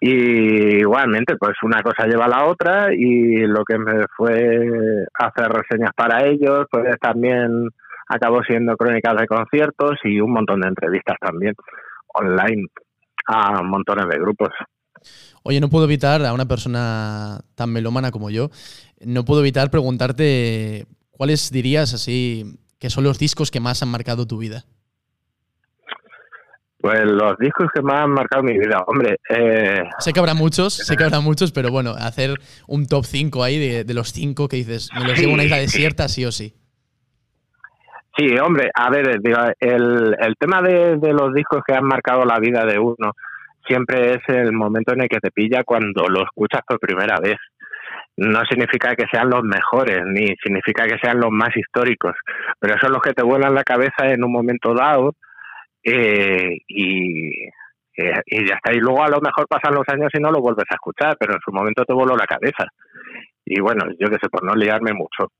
[0.00, 4.32] Y igualmente, pues una cosa lleva a la otra y lo que me fue
[5.14, 7.68] hacer reseñas para ellos, pues también
[8.08, 11.54] acabó siendo crónicas de conciertos y un montón de entrevistas también
[12.14, 12.66] online
[13.26, 14.48] a montones de grupos.
[15.42, 18.50] Oye, no puedo evitar a una persona tan melómana como yo,
[19.04, 24.26] no puedo evitar preguntarte cuáles dirías así que son los discos que más han marcado
[24.26, 24.64] tu vida.
[26.80, 30.74] Pues los discos que más han marcado mi vida, hombre, eh, Sé que habrá muchos,
[30.74, 34.48] sé que habrá muchos, pero bueno, hacer un top 5 ahí de, de los 5
[34.48, 36.54] que dices, me los llevo a una isla desierta sí o sí.
[38.16, 42.24] Sí, hombre, a ver, digo, el, el tema de, de los discos que han marcado
[42.24, 43.12] la vida de uno
[43.66, 47.36] siempre es el momento en el que te pilla cuando lo escuchas por primera vez.
[48.16, 52.14] No significa que sean los mejores, ni significa que sean los más históricos,
[52.58, 55.14] pero son los que te vuelan la cabeza en un momento dado
[55.82, 57.44] eh, y,
[57.96, 58.72] eh, y ya está.
[58.72, 61.34] Y luego a lo mejor pasan los años y no lo vuelves a escuchar, pero
[61.34, 62.66] en su momento te voló la cabeza.
[63.44, 65.32] Y bueno, yo qué sé, por no liarme mucho.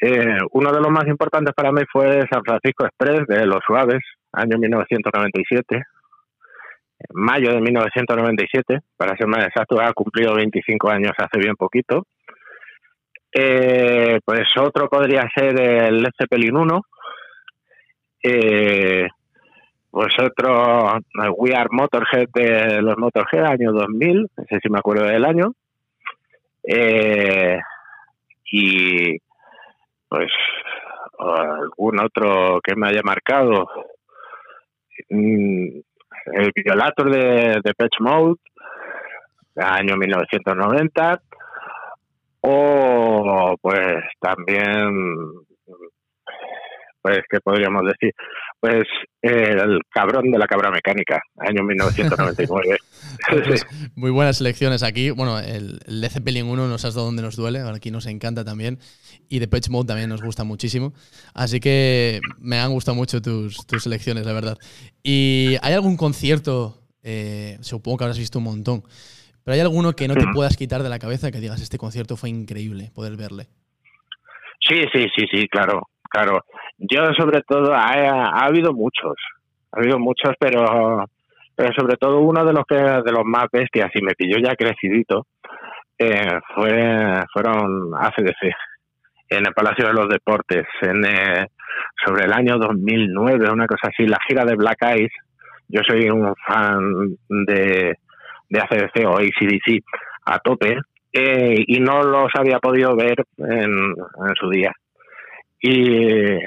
[0.00, 4.02] Eh, uno de los más importantes para mí fue San Francisco Express de Los Suaves,
[4.32, 5.84] año 1997, en
[7.12, 12.06] mayo de 1997, para ser más exacto, ha cumplido 25 años hace bien poquito.
[13.32, 16.82] Eh, pues otro podría ser el Led Zeppelin 1,
[18.22, 19.08] eh,
[19.90, 25.24] otro eh, We Are Motorhead de los Motorhead, año 2000, ese sí me acuerdo del
[25.24, 25.52] año.
[26.62, 27.58] Eh,
[28.50, 29.18] y
[30.08, 30.30] pues
[31.18, 33.68] algún otro que me haya marcado.
[35.10, 35.80] Mm,
[36.32, 38.38] el Violator de, de Patch Mode
[39.56, 41.20] año 1990
[42.40, 45.32] o pues también
[47.02, 48.12] pues qué podríamos decir
[48.60, 48.84] pues
[49.22, 52.76] el cabrón de la cabra mecánica año 1999
[53.44, 55.10] Pues, muy buenas selecciones aquí.
[55.10, 58.44] Bueno, el, el Led Zeppelin 1 nos has dado donde nos duele, aquí nos encanta
[58.44, 58.78] también.
[59.28, 60.92] Y Depeche Mode también nos gusta muchísimo.
[61.34, 64.58] Así que me han gustado mucho tus, tus selecciones, la verdad.
[65.02, 66.82] ¿Y hay algún concierto?
[67.02, 68.82] eh, supongo que habrás visto un montón.
[69.44, 70.34] Pero hay alguno que no te Ujú.
[70.34, 73.46] puedas quitar de la cabeza que digas, este concierto fue increíble poder verle.
[74.60, 76.44] Sí, sí, sí, sí, claro, claro.
[76.78, 79.14] Yo sobre todo, ha, ha habido muchos,
[79.72, 81.04] ha habido muchos, pero,
[81.56, 84.54] pero sobre todo uno de los que de los más bestias y me pilló ya
[84.54, 85.26] crecidito
[85.98, 88.54] eh, fue fueron ACDC
[89.30, 91.46] en el Palacio de los Deportes en eh,
[92.04, 95.12] sobre el año 2009, una cosa así, la gira de Black Eyes.
[95.68, 97.96] Yo soy un fan de,
[98.48, 99.84] de ACDC o ACDC
[100.24, 100.78] a tope
[101.12, 104.72] eh, y no los había podido ver en, en su día.
[105.60, 106.38] Y,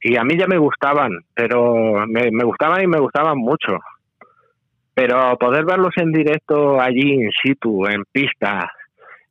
[0.00, 3.78] y a mí ya me gustaban, pero me, me gustaban y me gustaban mucho.
[4.94, 8.70] Pero poder verlos en directo allí in situ, en pista,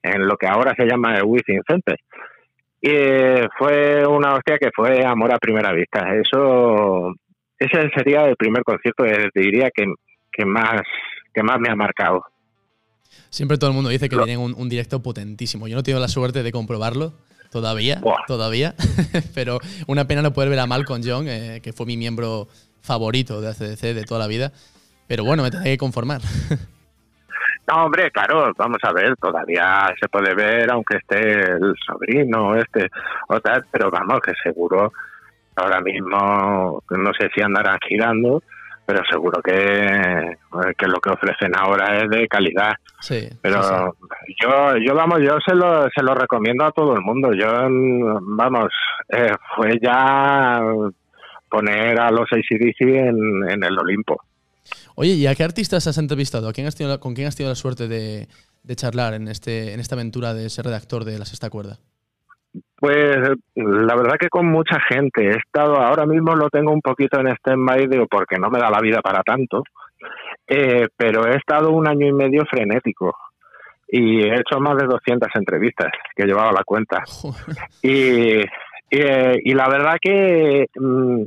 [0.02, 2.00] en lo que ahora se llama el Within Center,
[2.82, 6.16] y eh, fue una hostia que fue amor a primera vista.
[6.16, 7.14] Eso,
[7.58, 9.86] ese sería el primer concierto, que te diría que,
[10.32, 10.82] que más
[11.34, 12.24] que más me ha marcado.
[13.30, 15.68] Siempre todo el mundo dice que tienen un, un directo potentísimo.
[15.68, 17.14] Yo no he tenido la suerte de comprobarlo
[17.52, 18.26] todavía, Buah.
[18.28, 18.74] todavía,
[19.36, 22.48] pero una pena no poder ver a Malcolm Young, eh, que fue mi miembro
[22.82, 24.52] favorito de ACDC de toda la vida.
[25.08, 26.22] Pero bueno, me tendré que conformar.
[27.68, 32.90] No, hombre, claro, vamos a ver, todavía se puede ver, aunque esté el sobrino, este,
[33.28, 34.94] o tal, pero vamos, que seguro,
[35.54, 38.42] ahora mismo, no sé si andarán girando,
[38.88, 40.38] pero seguro que,
[40.78, 42.72] que lo que ofrecen ahora es de calidad.
[43.02, 43.70] Sí, Pero sí,
[44.28, 44.36] sí.
[44.42, 47.32] yo, yo vamos, yo se lo, se lo recomiendo a todo el mundo.
[47.34, 47.48] Yo,
[48.22, 48.70] vamos,
[49.10, 50.62] eh, fue ya
[51.50, 54.22] poner a los ACDC en, en el Olimpo.
[54.96, 56.48] Oye, ¿y a qué artistas has entrevistado?
[56.50, 58.28] ¿A quién has tenido la- ¿Con quién has tenido la suerte de,
[58.64, 61.78] de charlar en, este, en esta aventura de ser redactor de La Sexta Cuerda?
[62.76, 63.18] Pues
[63.56, 65.28] la verdad que con mucha gente.
[65.28, 68.70] He estado, ahora mismo lo tengo un poquito en stand-by, digo, porque no me da
[68.70, 69.64] la vida para tanto.
[70.48, 73.16] Eh, pero he estado un año y medio frenético
[73.88, 77.04] y he hecho más de 200 entrevistas que he llevado la cuenta.
[77.82, 78.46] Y, y,
[78.92, 81.24] eh, y la verdad que mm,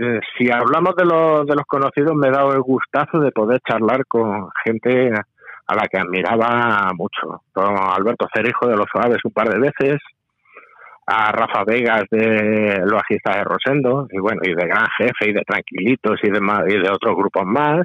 [0.00, 3.60] eh, si hablamos de los, de los conocidos, me he dado el gustazo de poder
[3.68, 5.12] charlar con gente
[5.66, 7.42] a la que admiraba mucho.
[7.52, 10.00] Con Alberto Cerijo de Los Suaves un par de veces,
[11.10, 15.32] a Rafa Vegas de Los Bajistas de Rosendo, y bueno, y de Gran Jefe y
[15.32, 16.38] de Tranquilitos y de,
[16.68, 17.80] y de otros grupos más,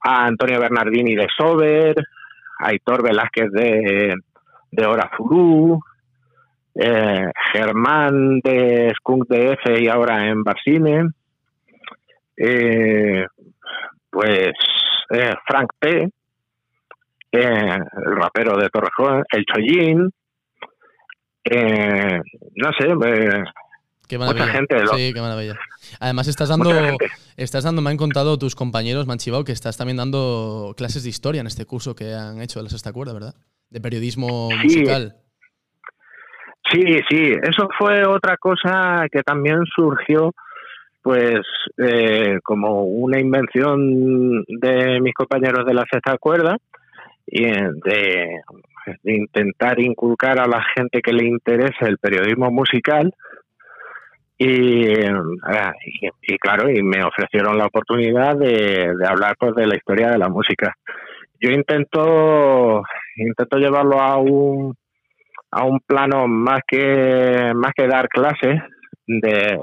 [0.00, 1.96] a Antonio Bernardini de Sober,
[2.60, 4.14] a Aitor Velázquez de,
[4.70, 5.80] de Hora Zurú,
[6.76, 11.08] eh, Germán de Skunk DF y ahora en Barsine,
[12.36, 13.26] eh,
[14.08, 14.52] pues
[15.10, 16.10] eh, Frank P.,
[17.32, 20.12] eh, el rapero de Torrejón, el Chollín,
[21.44, 22.20] eh,
[22.56, 23.44] no sé, eh,
[24.06, 24.52] Qué Mucha maravilla.
[24.58, 25.54] gente lo- Sí, qué maravilla.
[25.98, 27.06] Además, estás dando, Mucha gente.
[27.38, 31.04] estás dando, me han contado tus compañeros, me han chivado, que estás también dando clases
[31.04, 33.34] de historia en este curso que han hecho de la Sexta Cuerda, ¿verdad?
[33.70, 34.56] De periodismo Sí.
[34.64, 35.14] musical.
[36.70, 40.32] Sí, sí, eso fue otra cosa que también surgió,
[41.02, 41.40] pues,
[41.78, 46.56] eh, como una invención de mis compañeros de la sexta cuerda
[47.26, 48.40] de,
[49.02, 53.12] de intentar inculcar a la gente que le interese el periodismo musical.
[54.36, 55.12] Y, eh,
[55.86, 60.10] y, y claro, y me ofrecieron la oportunidad de, de hablar pues de la historia
[60.10, 60.74] de la música.
[61.40, 62.82] Yo intento,
[63.16, 64.74] intento llevarlo a un
[65.54, 68.60] a un plano más que más que dar clases
[69.06, 69.60] de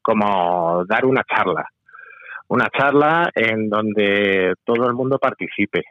[0.00, 1.64] como dar una charla
[2.48, 5.82] una charla en donde todo el mundo participe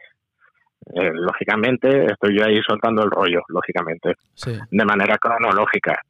[0.94, 4.58] Eh, lógicamente estoy yo ahí soltando el rollo lógicamente Sí.
[4.70, 6.00] de manera cronológica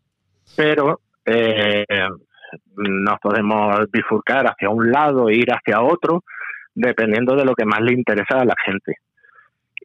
[0.57, 1.85] pero eh,
[2.77, 6.25] nos podemos bifurcar hacia un lado e ir hacia otro
[6.75, 8.97] dependiendo de lo que más le interesa a la gente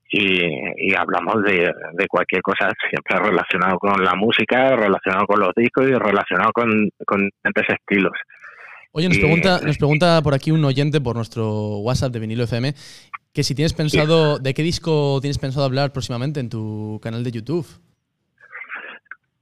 [0.10, 0.42] y,
[0.78, 5.86] y hablamos de, de cualquier cosa siempre relacionado con la música, relacionado con los discos
[5.88, 8.14] y relacionado con, con diferentes estilos.
[8.94, 12.74] Oye, nos pregunta, nos pregunta por aquí un oyente por nuestro WhatsApp de Vinilo FM
[13.38, 17.30] que si tienes pensado, ¿de qué disco tienes pensado hablar próximamente en tu canal de
[17.30, 17.68] YouTube?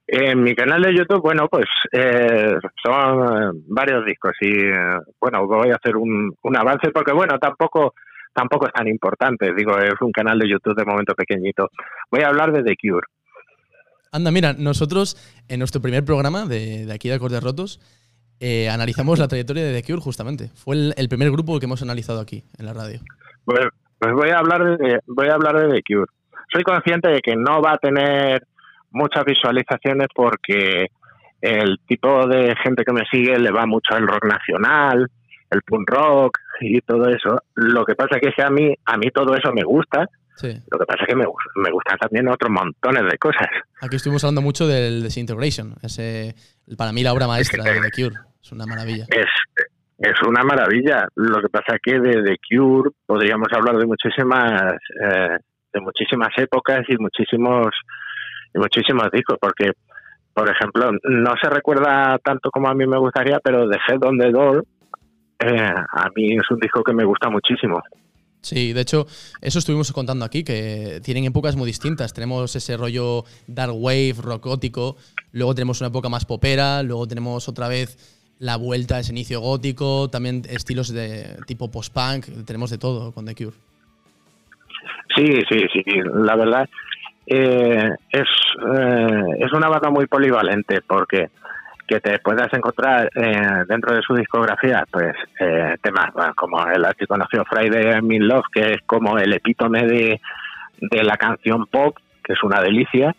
[0.06, 5.48] En mi canal de YouTube, bueno, pues eh, son eh, varios discos y eh, bueno,
[5.48, 7.93] voy a hacer un, un avance porque bueno, tampoco
[8.34, 11.70] tampoco es tan importante, digo, es un canal de YouTube de momento pequeñito.
[12.12, 13.08] Voy a hablar de The Cure.
[14.12, 15.16] Anda, mira, nosotros
[15.48, 17.80] en nuestro primer programa de, de aquí de Acordes Rotos
[18.41, 20.50] eh, analizamos la trayectoria de The Cure justamente.
[20.54, 23.00] Fue el, el primer grupo que hemos analizado aquí en la radio.
[23.46, 23.70] Pues,
[24.00, 26.12] pues voy a hablar de voy a hablar de The Cure.
[26.52, 28.46] Soy consciente de que no va a tener
[28.91, 30.88] muchas visualizaciones porque
[31.41, 35.10] el tipo de gente que me sigue le va mucho el rock nacional,
[35.50, 37.41] el punk rock y todo eso.
[37.56, 40.50] Lo que pasa que es que a mí a mí todo eso me gusta, Sí.
[40.70, 41.26] Lo que pasa es que me,
[41.56, 43.48] me gustan también otros montones de cosas.
[43.82, 45.76] Aquí estuvimos hablando mucho del Disintegration.
[45.82, 46.36] Ese,
[46.78, 48.16] para mí, la obra maestra de The Cure.
[48.43, 49.06] Es una maravilla.
[49.10, 49.26] Es,
[50.10, 51.08] es una maravilla.
[51.16, 55.38] Lo que pasa es que de The Cure podríamos hablar de muchísimas eh,
[55.74, 57.68] de muchísimas épocas y muchísimos
[58.53, 59.72] y muchísimos discos, porque
[60.34, 64.18] por ejemplo no se recuerda tanto como a mí me gustaría, pero The Head on
[64.18, 64.66] the Door
[65.39, 67.82] eh, a mí es un disco que me gusta muchísimo.
[68.41, 69.08] Sí, de hecho,
[69.41, 72.14] eso estuvimos contando aquí, que tienen épocas muy distintas.
[72.14, 74.97] Tenemos ese rollo dark wave, rock gótico,
[75.32, 77.97] luego tenemos una época más popera, luego tenemos otra vez
[78.39, 83.36] la vuelta ese inicio gótico, también estilos de tipo post-punk, tenemos de todo con The
[83.36, 83.55] Cure.
[85.15, 85.83] Sí, sí, sí.
[86.13, 86.67] La verdad
[87.25, 88.27] eh, es,
[88.77, 91.29] eh, es una banda muy polivalente porque
[91.88, 97.45] que te puedas encontrar eh, dentro de su discografía pues eh, temas como el archiconocido
[97.45, 100.19] Friday in Love que es como el epítome de,
[100.79, 103.15] de la canción pop que es una delicia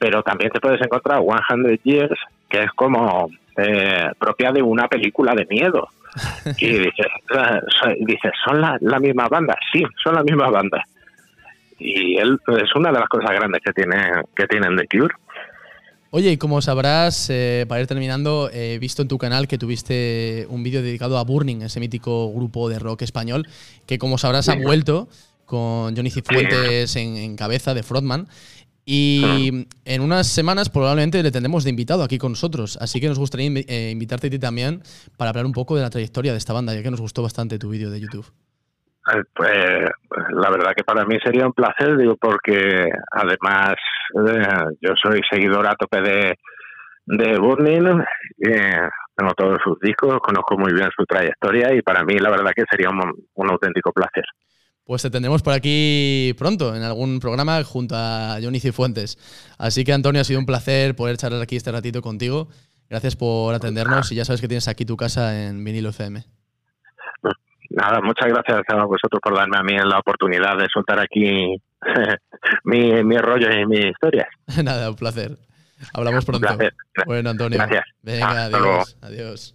[0.00, 5.34] pero también te puedes encontrar 100 Years que es como eh, propia de una película
[5.34, 5.88] de miedo.
[6.58, 7.60] Y dices, "Ah,
[8.00, 9.56] dices ¿son la, la misma banda?
[9.72, 10.84] Sí, son la misma banda
[11.80, 13.96] y él es una de las cosas grandes que tiene
[14.36, 15.14] que tienen The Cure.
[16.12, 20.44] Oye, y como sabrás, eh, para ir terminando, he visto en tu canal que tuviste
[20.50, 23.46] un vídeo dedicado a Burning, ese mítico grupo de rock español,
[23.86, 25.08] que como sabrás ha vuelto
[25.46, 28.26] con Johnny Cifuentes en, en cabeza de Frontman.
[28.92, 32.76] Y en unas semanas probablemente le tendremos de invitado aquí con nosotros.
[32.80, 34.82] Así que nos gustaría eh, invitarte a ti también
[35.16, 37.56] para hablar un poco de la trayectoria de esta banda, ya que nos gustó bastante
[37.56, 38.26] tu vídeo de YouTube.
[39.14, 39.92] Eh, Pues
[40.30, 43.74] la verdad que para mí sería un placer, digo, porque además
[44.26, 46.34] eh, yo soy seguidor a tope de,
[47.06, 48.02] de Burning,
[48.40, 52.50] eh, tengo todos sus discos, conozco muy bien su trayectoria y para mí la verdad
[52.56, 53.00] que sería un,
[53.34, 54.24] un auténtico placer.
[54.90, 59.18] Pues te tendremos por aquí pronto, en algún programa junto a Johnny Cifuentes.
[59.56, 62.48] Así que Antonio, ha sido un placer poder charlar aquí este ratito contigo.
[62.88, 66.24] Gracias por atendernos y ya sabes que tienes aquí tu casa en Vinilo FM.
[67.70, 71.54] Nada, muchas gracias a vosotros por darme a mí la oportunidad de soltar aquí
[72.64, 74.26] mi, mi rollo y mis historias.
[74.64, 75.38] Nada, un placer.
[75.94, 76.48] Hablamos Un pronto.
[76.48, 76.74] placer.
[77.06, 77.58] Bueno, Antonio.
[77.58, 77.84] Gracias.
[78.02, 78.96] Venga, adiós.
[79.02, 79.54] Adiós.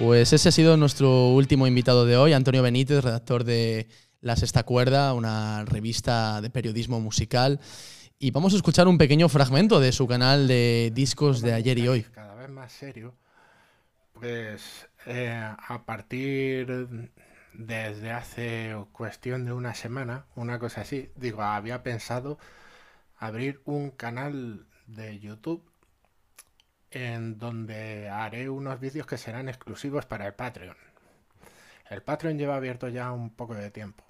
[0.00, 3.86] Pues ese ha sido nuestro último invitado de hoy, Antonio Benítez, redactor de
[4.22, 7.60] La Sexta Cuerda, una revista de periodismo musical.
[8.18, 11.88] Y vamos a escuchar un pequeño fragmento de su canal de discos de ayer y
[11.88, 12.02] hoy.
[12.14, 13.14] Cada vez más serio,
[14.14, 17.10] pues eh, a partir
[17.52, 22.38] desde hace cuestión de una semana, una cosa así, digo, había pensado
[23.18, 25.69] abrir un canal de YouTube
[26.90, 30.76] en donde haré unos vídeos que serán exclusivos para el Patreon.
[31.88, 34.04] El Patreon lleva abierto ya un poco de tiempo.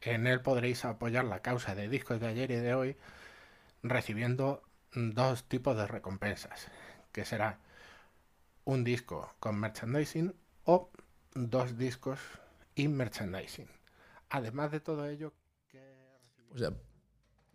[0.00, 2.96] En él podréis apoyar la causa de discos de ayer y de hoy
[3.82, 4.62] recibiendo
[4.92, 6.68] dos tipos de recompensas,
[7.12, 7.58] que será
[8.64, 10.90] un disco con merchandising o
[11.34, 12.18] dos discos
[12.74, 13.68] y merchandising.
[14.30, 15.32] Además de todo ello,
[16.48, 16.72] Pues ya,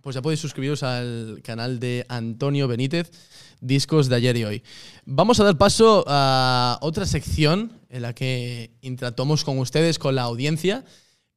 [0.08, 3.12] pues ya podéis suscribiros al canal de Antonio Benítez,
[3.60, 4.64] discos de ayer y hoy.
[5.04, 10.22] Vamos a dar paso a otra sección en la que interactuamos con ustedes, con la
[10.22, 10.86] audiencia.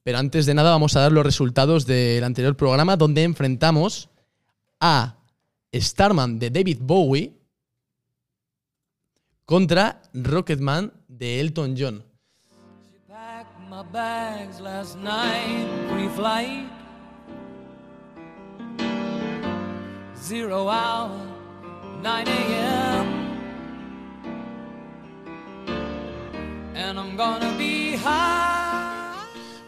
[0.04, 4.08] Pero antes de nada vamos a dar los resultados del anterior programa donde enfrentamos
[4.78, 5.16] a
[5.74, 7.32] Starman de David Bowie
[9.46, 12.04] contra Rocketman de Elton John.
[20.22, 21.10] Zero hour,
[22.02, 23.06] 9 a.m.
[26.74, 27.80] And I'm gonna be.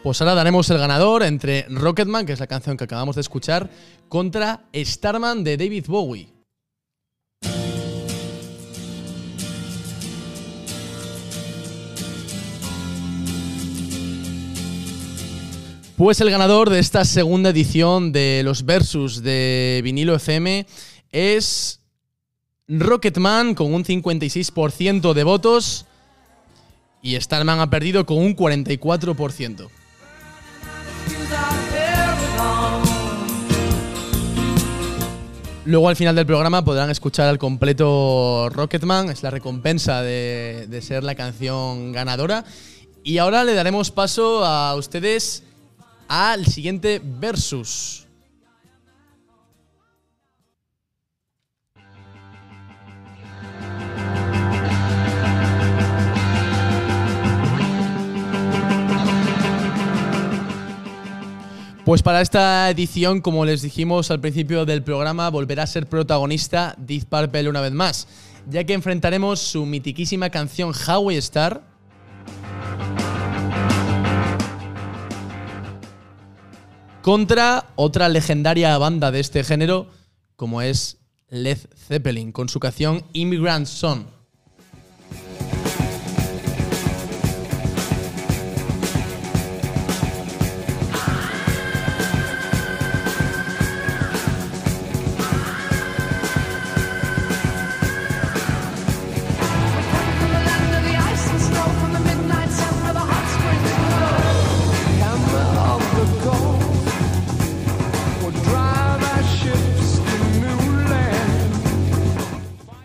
[0.03, 3.69] Pues ahora daremos el ganador entre Rocketman, que es la canción que acabamos de escuchar,
[4.09, 6.32] contra Starman de David Bowie.
[15.97, 20.65] Pues el ganador de esta segunda edición de los Versus de Vinilo FM
[21.11, 21.81] es
[22.67, 25.85] Rocketman con un 56% de votos
[27.03, 29.69] y Starman ha perdido con un 44%.
[31.05, 32.81] Fuse out every dawn.
[35.65, 40.81] Luego al final del programa podrán escuchar al completo Rocketman, es la recompensa de, de
[40.81, 42.45] ser la canción ganadora.
[43.03, 45.43] Y ahora le daremos paso a ustedes
[46.15, 48.05] al siguiente versus.
[61.83, 66.75] Pues para esta edición, como les dijimos al principio del programa, volverá a ser protagonista
[66.77, 68.07] Deep Purple una vez más,
[68.47, 71.72] ya que enfrentaremos su mitiquísima canción Highway Star
[77.03, 79.87] contra otra legendaria banda de este género,
[80.37, 80.99] como es
[81.29, 84.05] Led Zeppelin, con su canción Immigrant Song.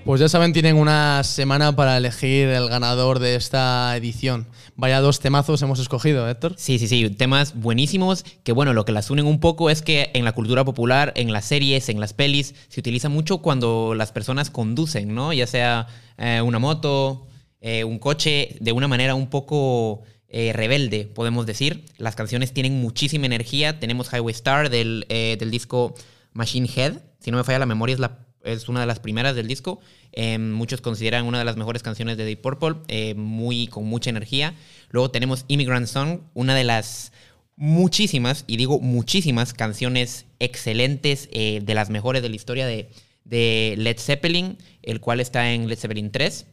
[0.08, 4.46] Pues ya saben, tienen una semana para elegir el ganador de esta edición.
[4.74, 6.54] Vaya dos temazos hemos escogido, Héctor.
[6.56, 10.10] Sí, sí, sí, temas buenísimos que bueno, lo que las unen un poco es que
[10.14, 14.10] en la cultura popular, en las series, en las pelis, se utiliza mucho cuando las
[14.10, 15.34] personas conducen, ¿no?
[15.34, 17.26] Ya sea eh, una moto,
[17.60, 21.84] eh, un coche, de una manera un poco eh, rebelde, podemos decir.
[21.98, 23.78] Las canciones tienen muchísima energía.
[23.78, 25.94] Tenemos Highway Star del, del disco
[26.32, 26.94] Machine Head.
[27.20, 29.80] Si no me falla la memoria, es, la, es una de las primeras del disco.
[30.12, 34.10] Eh, muchos consideran una de las mejores canciones de Deep Purple, eh, muy, con mucha
[34.10, 34.54] energía.
[34.90, 37.12] Luego tenemos Immigrant Song, una de las
[37.56, 42.88] muchísimas, y digo muchísimas canciones excelentes, eh, de las mejores de la historia de,
[43.30, 46.46] Led Zeppelin, el cual está en Led Zeppelin 3.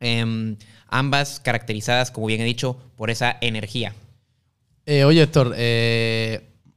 [0.00, 0.56] Em,
[0.86, 3.94] ambas caracterizadas, como bien he dicho, por esa energía.
[4.84, 5.56] Eh, oye, Héctor,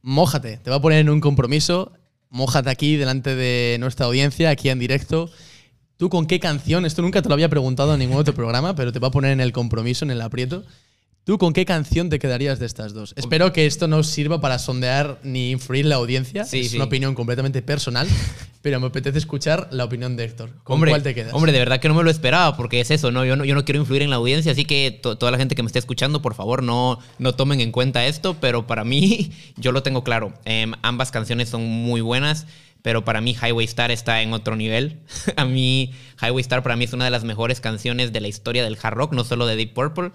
[0.02, 0.58] mójate.
[0.58, 1.92] Te voy a poner en un compromiso.
[2.32, 5.30] Mójate aquí delante de nuestra audiencia, aquí en directo.
[5.98, 6.86] ¿Tú con qué canción?
[6.86, 9.32] Esto nunca te lo había preguntado en ningún otro programa, pero te va a poner
[9.34, 10.64] en el compromiso, en el aprieto.
[11.24, 13.13] ¿Tú con qué canción te quedarías de estas dos?
[13.15, 16.45] Espero que esto no os sirva para sondear ni influir la audiencia.
[16.45, 16.78] Sí, es sí.
[16.78, 18.07] una opinión completamente personal,
[18.63, 20.49] pero me apetece escuchar la opinión de Héctor.
[20.63, 21.34] ¿Con hombre, cuál te quedas?
[21.36, 23.24] Hombre, de verdad que no me lo esperaba, porque es eso, ¿no?
[23.24, 25.53] Yo no, yo no quiero influir en la audiencia, así que to- toda la gente
[25.53, 29.32] que me esté escuchando, por favor, no, no tomen en cuenta esto, pero para mí,
[29.57, 30.34] yo lo tengo claro.
[30.43, 32.47] Em, ambas canciones son muy buenas,
[32.82, 35.01] pero para mí Highway Star está en otro nivel.
[35.38, 38.63] A mí, Highway Star para mí es una de las mejores canciones de la historia
[38.63, 40.11] del hard rock, no solo de Deep Purple.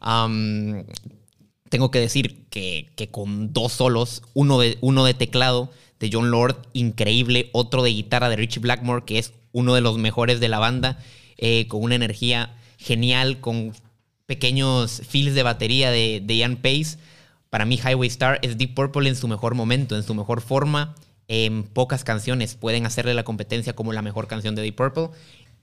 [0.00, 5.70] Tengo que decir que, con dos solos, uno de, uno de teclado
[6.00, 9.98] de John Lord, increíble, otro de guitarra de Richie Blackmore, que es uno de los
[9.98, 10.98] mejores de la banda,
[11.36, 13.72] eh, con una energía genial, con
[14.26, 16.98] pequeños fills de batería de, Ian Pace.
[17.50, 20.94] Para mí Highway Star es Deep Purple en su mejor momento, en su mejor forma.
[21.28, 25.10] En pocas canciones pueden hacerle la competencia como la mejor canción de Deep Purple.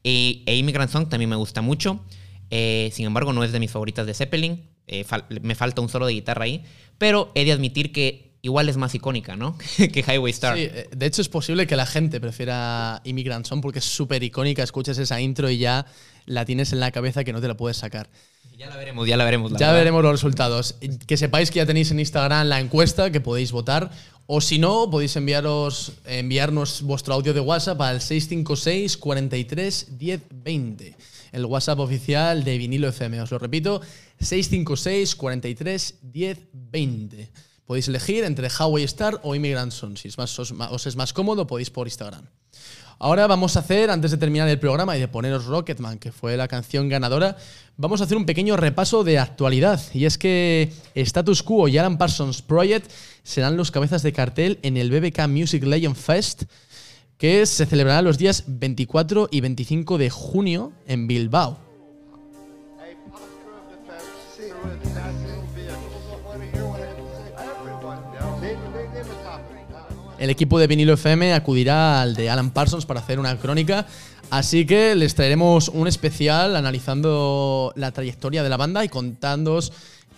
[0.03, 2.01] Eh, e Immigrant Song también me gusta mucho.
[2.49, 4.69] Eh, sin embargo, no es de mis favoritas de Zeppelin.
[4.87, 6.63] Eh, fal- me falta un solo de guitarra ahí.
[6.97, 9.57] Pero he de admitir que igual es más icónica, ¿no?
[9.77, 10.55] que Highway Star.
[10.55, 14.21] Sí, eh, de hecho es posible que la gente prefiera Immigrant Song porque es súper
[14.23, 15.85] icónica, escuchas esa intro y ya
[16.25, 18.09] la tienes en la cabeza que no te la puedes sacar.
[18.57, 19.51] Ya la veremos, ya la veremos.
[19.51, 19.79] la Ya verdad.
[19.81, 20.75] veremos los resultados.
[21.07, 23.91] Que sepáis que ya tenéis en Instagram la encuesta que podéis votar.
[24.27, 30.95] O si no, podéis enviaros, enviarnos vuestro audio de WhatsApp al 656 43 10 20.
[31.35, 33.19] El WhatsApp oficial de Vinilo FM.
[33.21, 33.81] Os lo repito,
[34.21, 37.31] 656 43 10 20.
[37.65, 39.97] Podéis elegir entre Highway Star o Immigrant Song.
[39.97, 42.25] Si es más, os, os es más cómodo, podéis por Instagram.
[42.99, 46.37] Ahora vamos a hacer, antes de terminar el programa y de poneros Rocketman, que fue
[46.37, 47.35] la canción ganadora,
[47.75, 49.81] vamos a hacer un pequeño repaso de actualidad.
[49.93, 52.89] Y es que Status Quo y Alan Parsons Project
[53.23, 56.43] serán los cabezas de cartel en el BBK Music Legend Fest,
[57.17, 61.65] que se celebrará los días 24 y 25 de junio en Bilbao.
[70.17, 73.85] El equipo de Vinilo FM acudirá al de Alan Parsons para hacer una crónica,
[74.29, 79.73] así que les traeremos un especial analizando la trayectoria de la banda y contándoos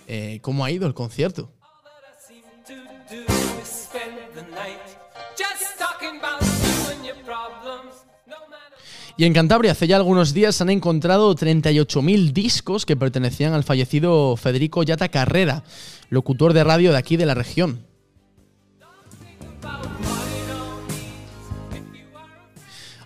[0.08, 1.50] eh, cómo ha ido el concierto.
[9.20, 13.64] Y en Cantabria hace ya algunos días se han encontrado 38.000 discos que pertenecían al
[13.64, 15.64] fallecido Federico Yata Carrera,
[16.12, 17.88] locutor de radio de aquí de la región.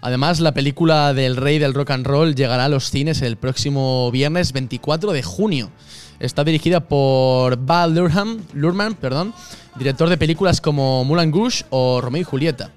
[0.01, 4.11] Además, la película del rey del rock and roll llegará a los cines el próximo
[4.11, 5.71] viernes 24 de junio.
[6.19, 9.33] Está dirigida por Val Lurman, perdón,
[9.77, 12.71] director de películas como Moulin Rouge o Romeo y Julieta.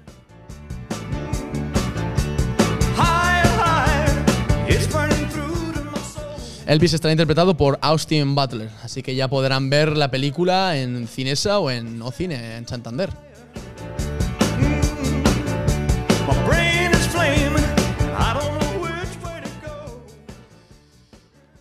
[6.67, 11.59] Elvis estará interpretado por Austin Butler, así que ya podrán ver la película en Cinesa
[11.59, 13.11] o en Ocine, en Santander.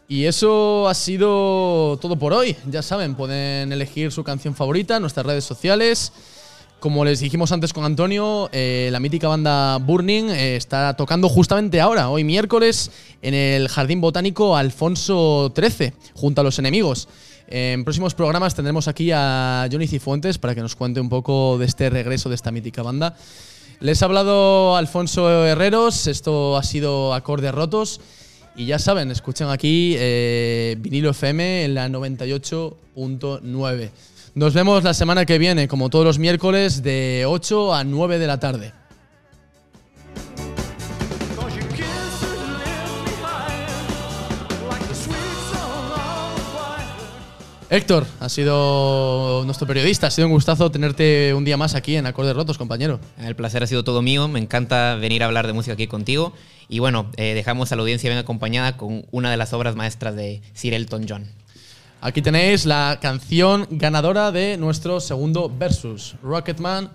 [0.08, 2.56] Y eso ha sido todo por hoy.
[2.70, 6.12] Ya saben, pueden elegir su canción favorita en nuestras redes sociales.
[6.84, 11.80] Como les dijimos antes con Antonio, eh, la mítica banda Burning eh, está tocando justamente
[11.80, 12.90] ahora, hoy miércoles,
[13.22, 17.08] en el Jardín Botánico Alfonso XIII, junto a los enemigos.
[17.48, 21.64] En próximos programas tendremos aquí a Johnny Cifuentes para que nos cuente un poco de
[21.64, 23.16] este regreso de esta mítica banda.
[23.80, 28.02] Les ha hablado Alfonso Herreros, esto ha sido Acordes Rotos.
[28.56, 33.90] Y ya saben, escuchen aquí eh, Vinilo FM en la 98.9.
[34.34, 38.26] Nos vemos la semana que viene, como todos los miércoles, de 8 a 9 de
[38.26, 38.72] la tarde.
[47.70, 52.06] Héctor, ha sido nuestro periodista, ha sido un gustazo tenerte un día más aquí en
[52.06, 52.98] Acordes Rotos, compañero.
[53.18, 56.32] El placer ha sido todo mío, me encanta venir a hablar de música aquí contigo.
[56.68, 60.16] Y bueno, eh, dejamos a la audiencia bien acompañada con una de las obras maestras
[60.16, 61.43] de Sir Elton John.
[62.04, 66.90] Aquí tenéis la canción ganadora de nuestro segundo versus, Rocketman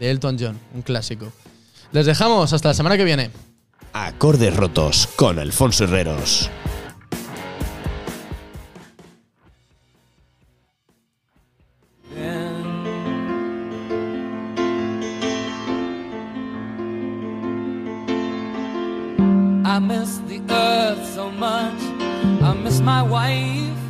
[0.00, 1.30] de Elton John, un clásico.
[1.92, 3.30] Les dejamos hasta la semana que viene.
[3.92, 6.50] Acordes rotos con Alfonso Herreros.
[19.66, 21.78] I miss the earth so much.
[22.40, 23.83] I miss my wife.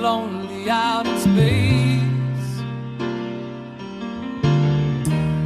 [0.00, 2.62] Lonely out in space.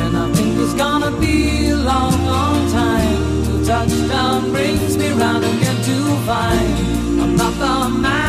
[0.00, 3.44] And I think it's gonna be a long, long time.
[3.44, 7.20] Till touchdown brings me round again to find.
[7.20, 8.23] I'm not the man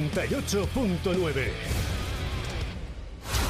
[0.00, 1.52] 98.9.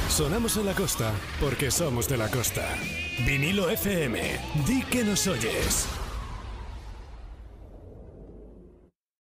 [0.09, 2.69] Sonamos en la costa porque somos de la costa.
[3.27, 4.21] Vinilo FM,
[4.67, 5.89] di que nos oyes.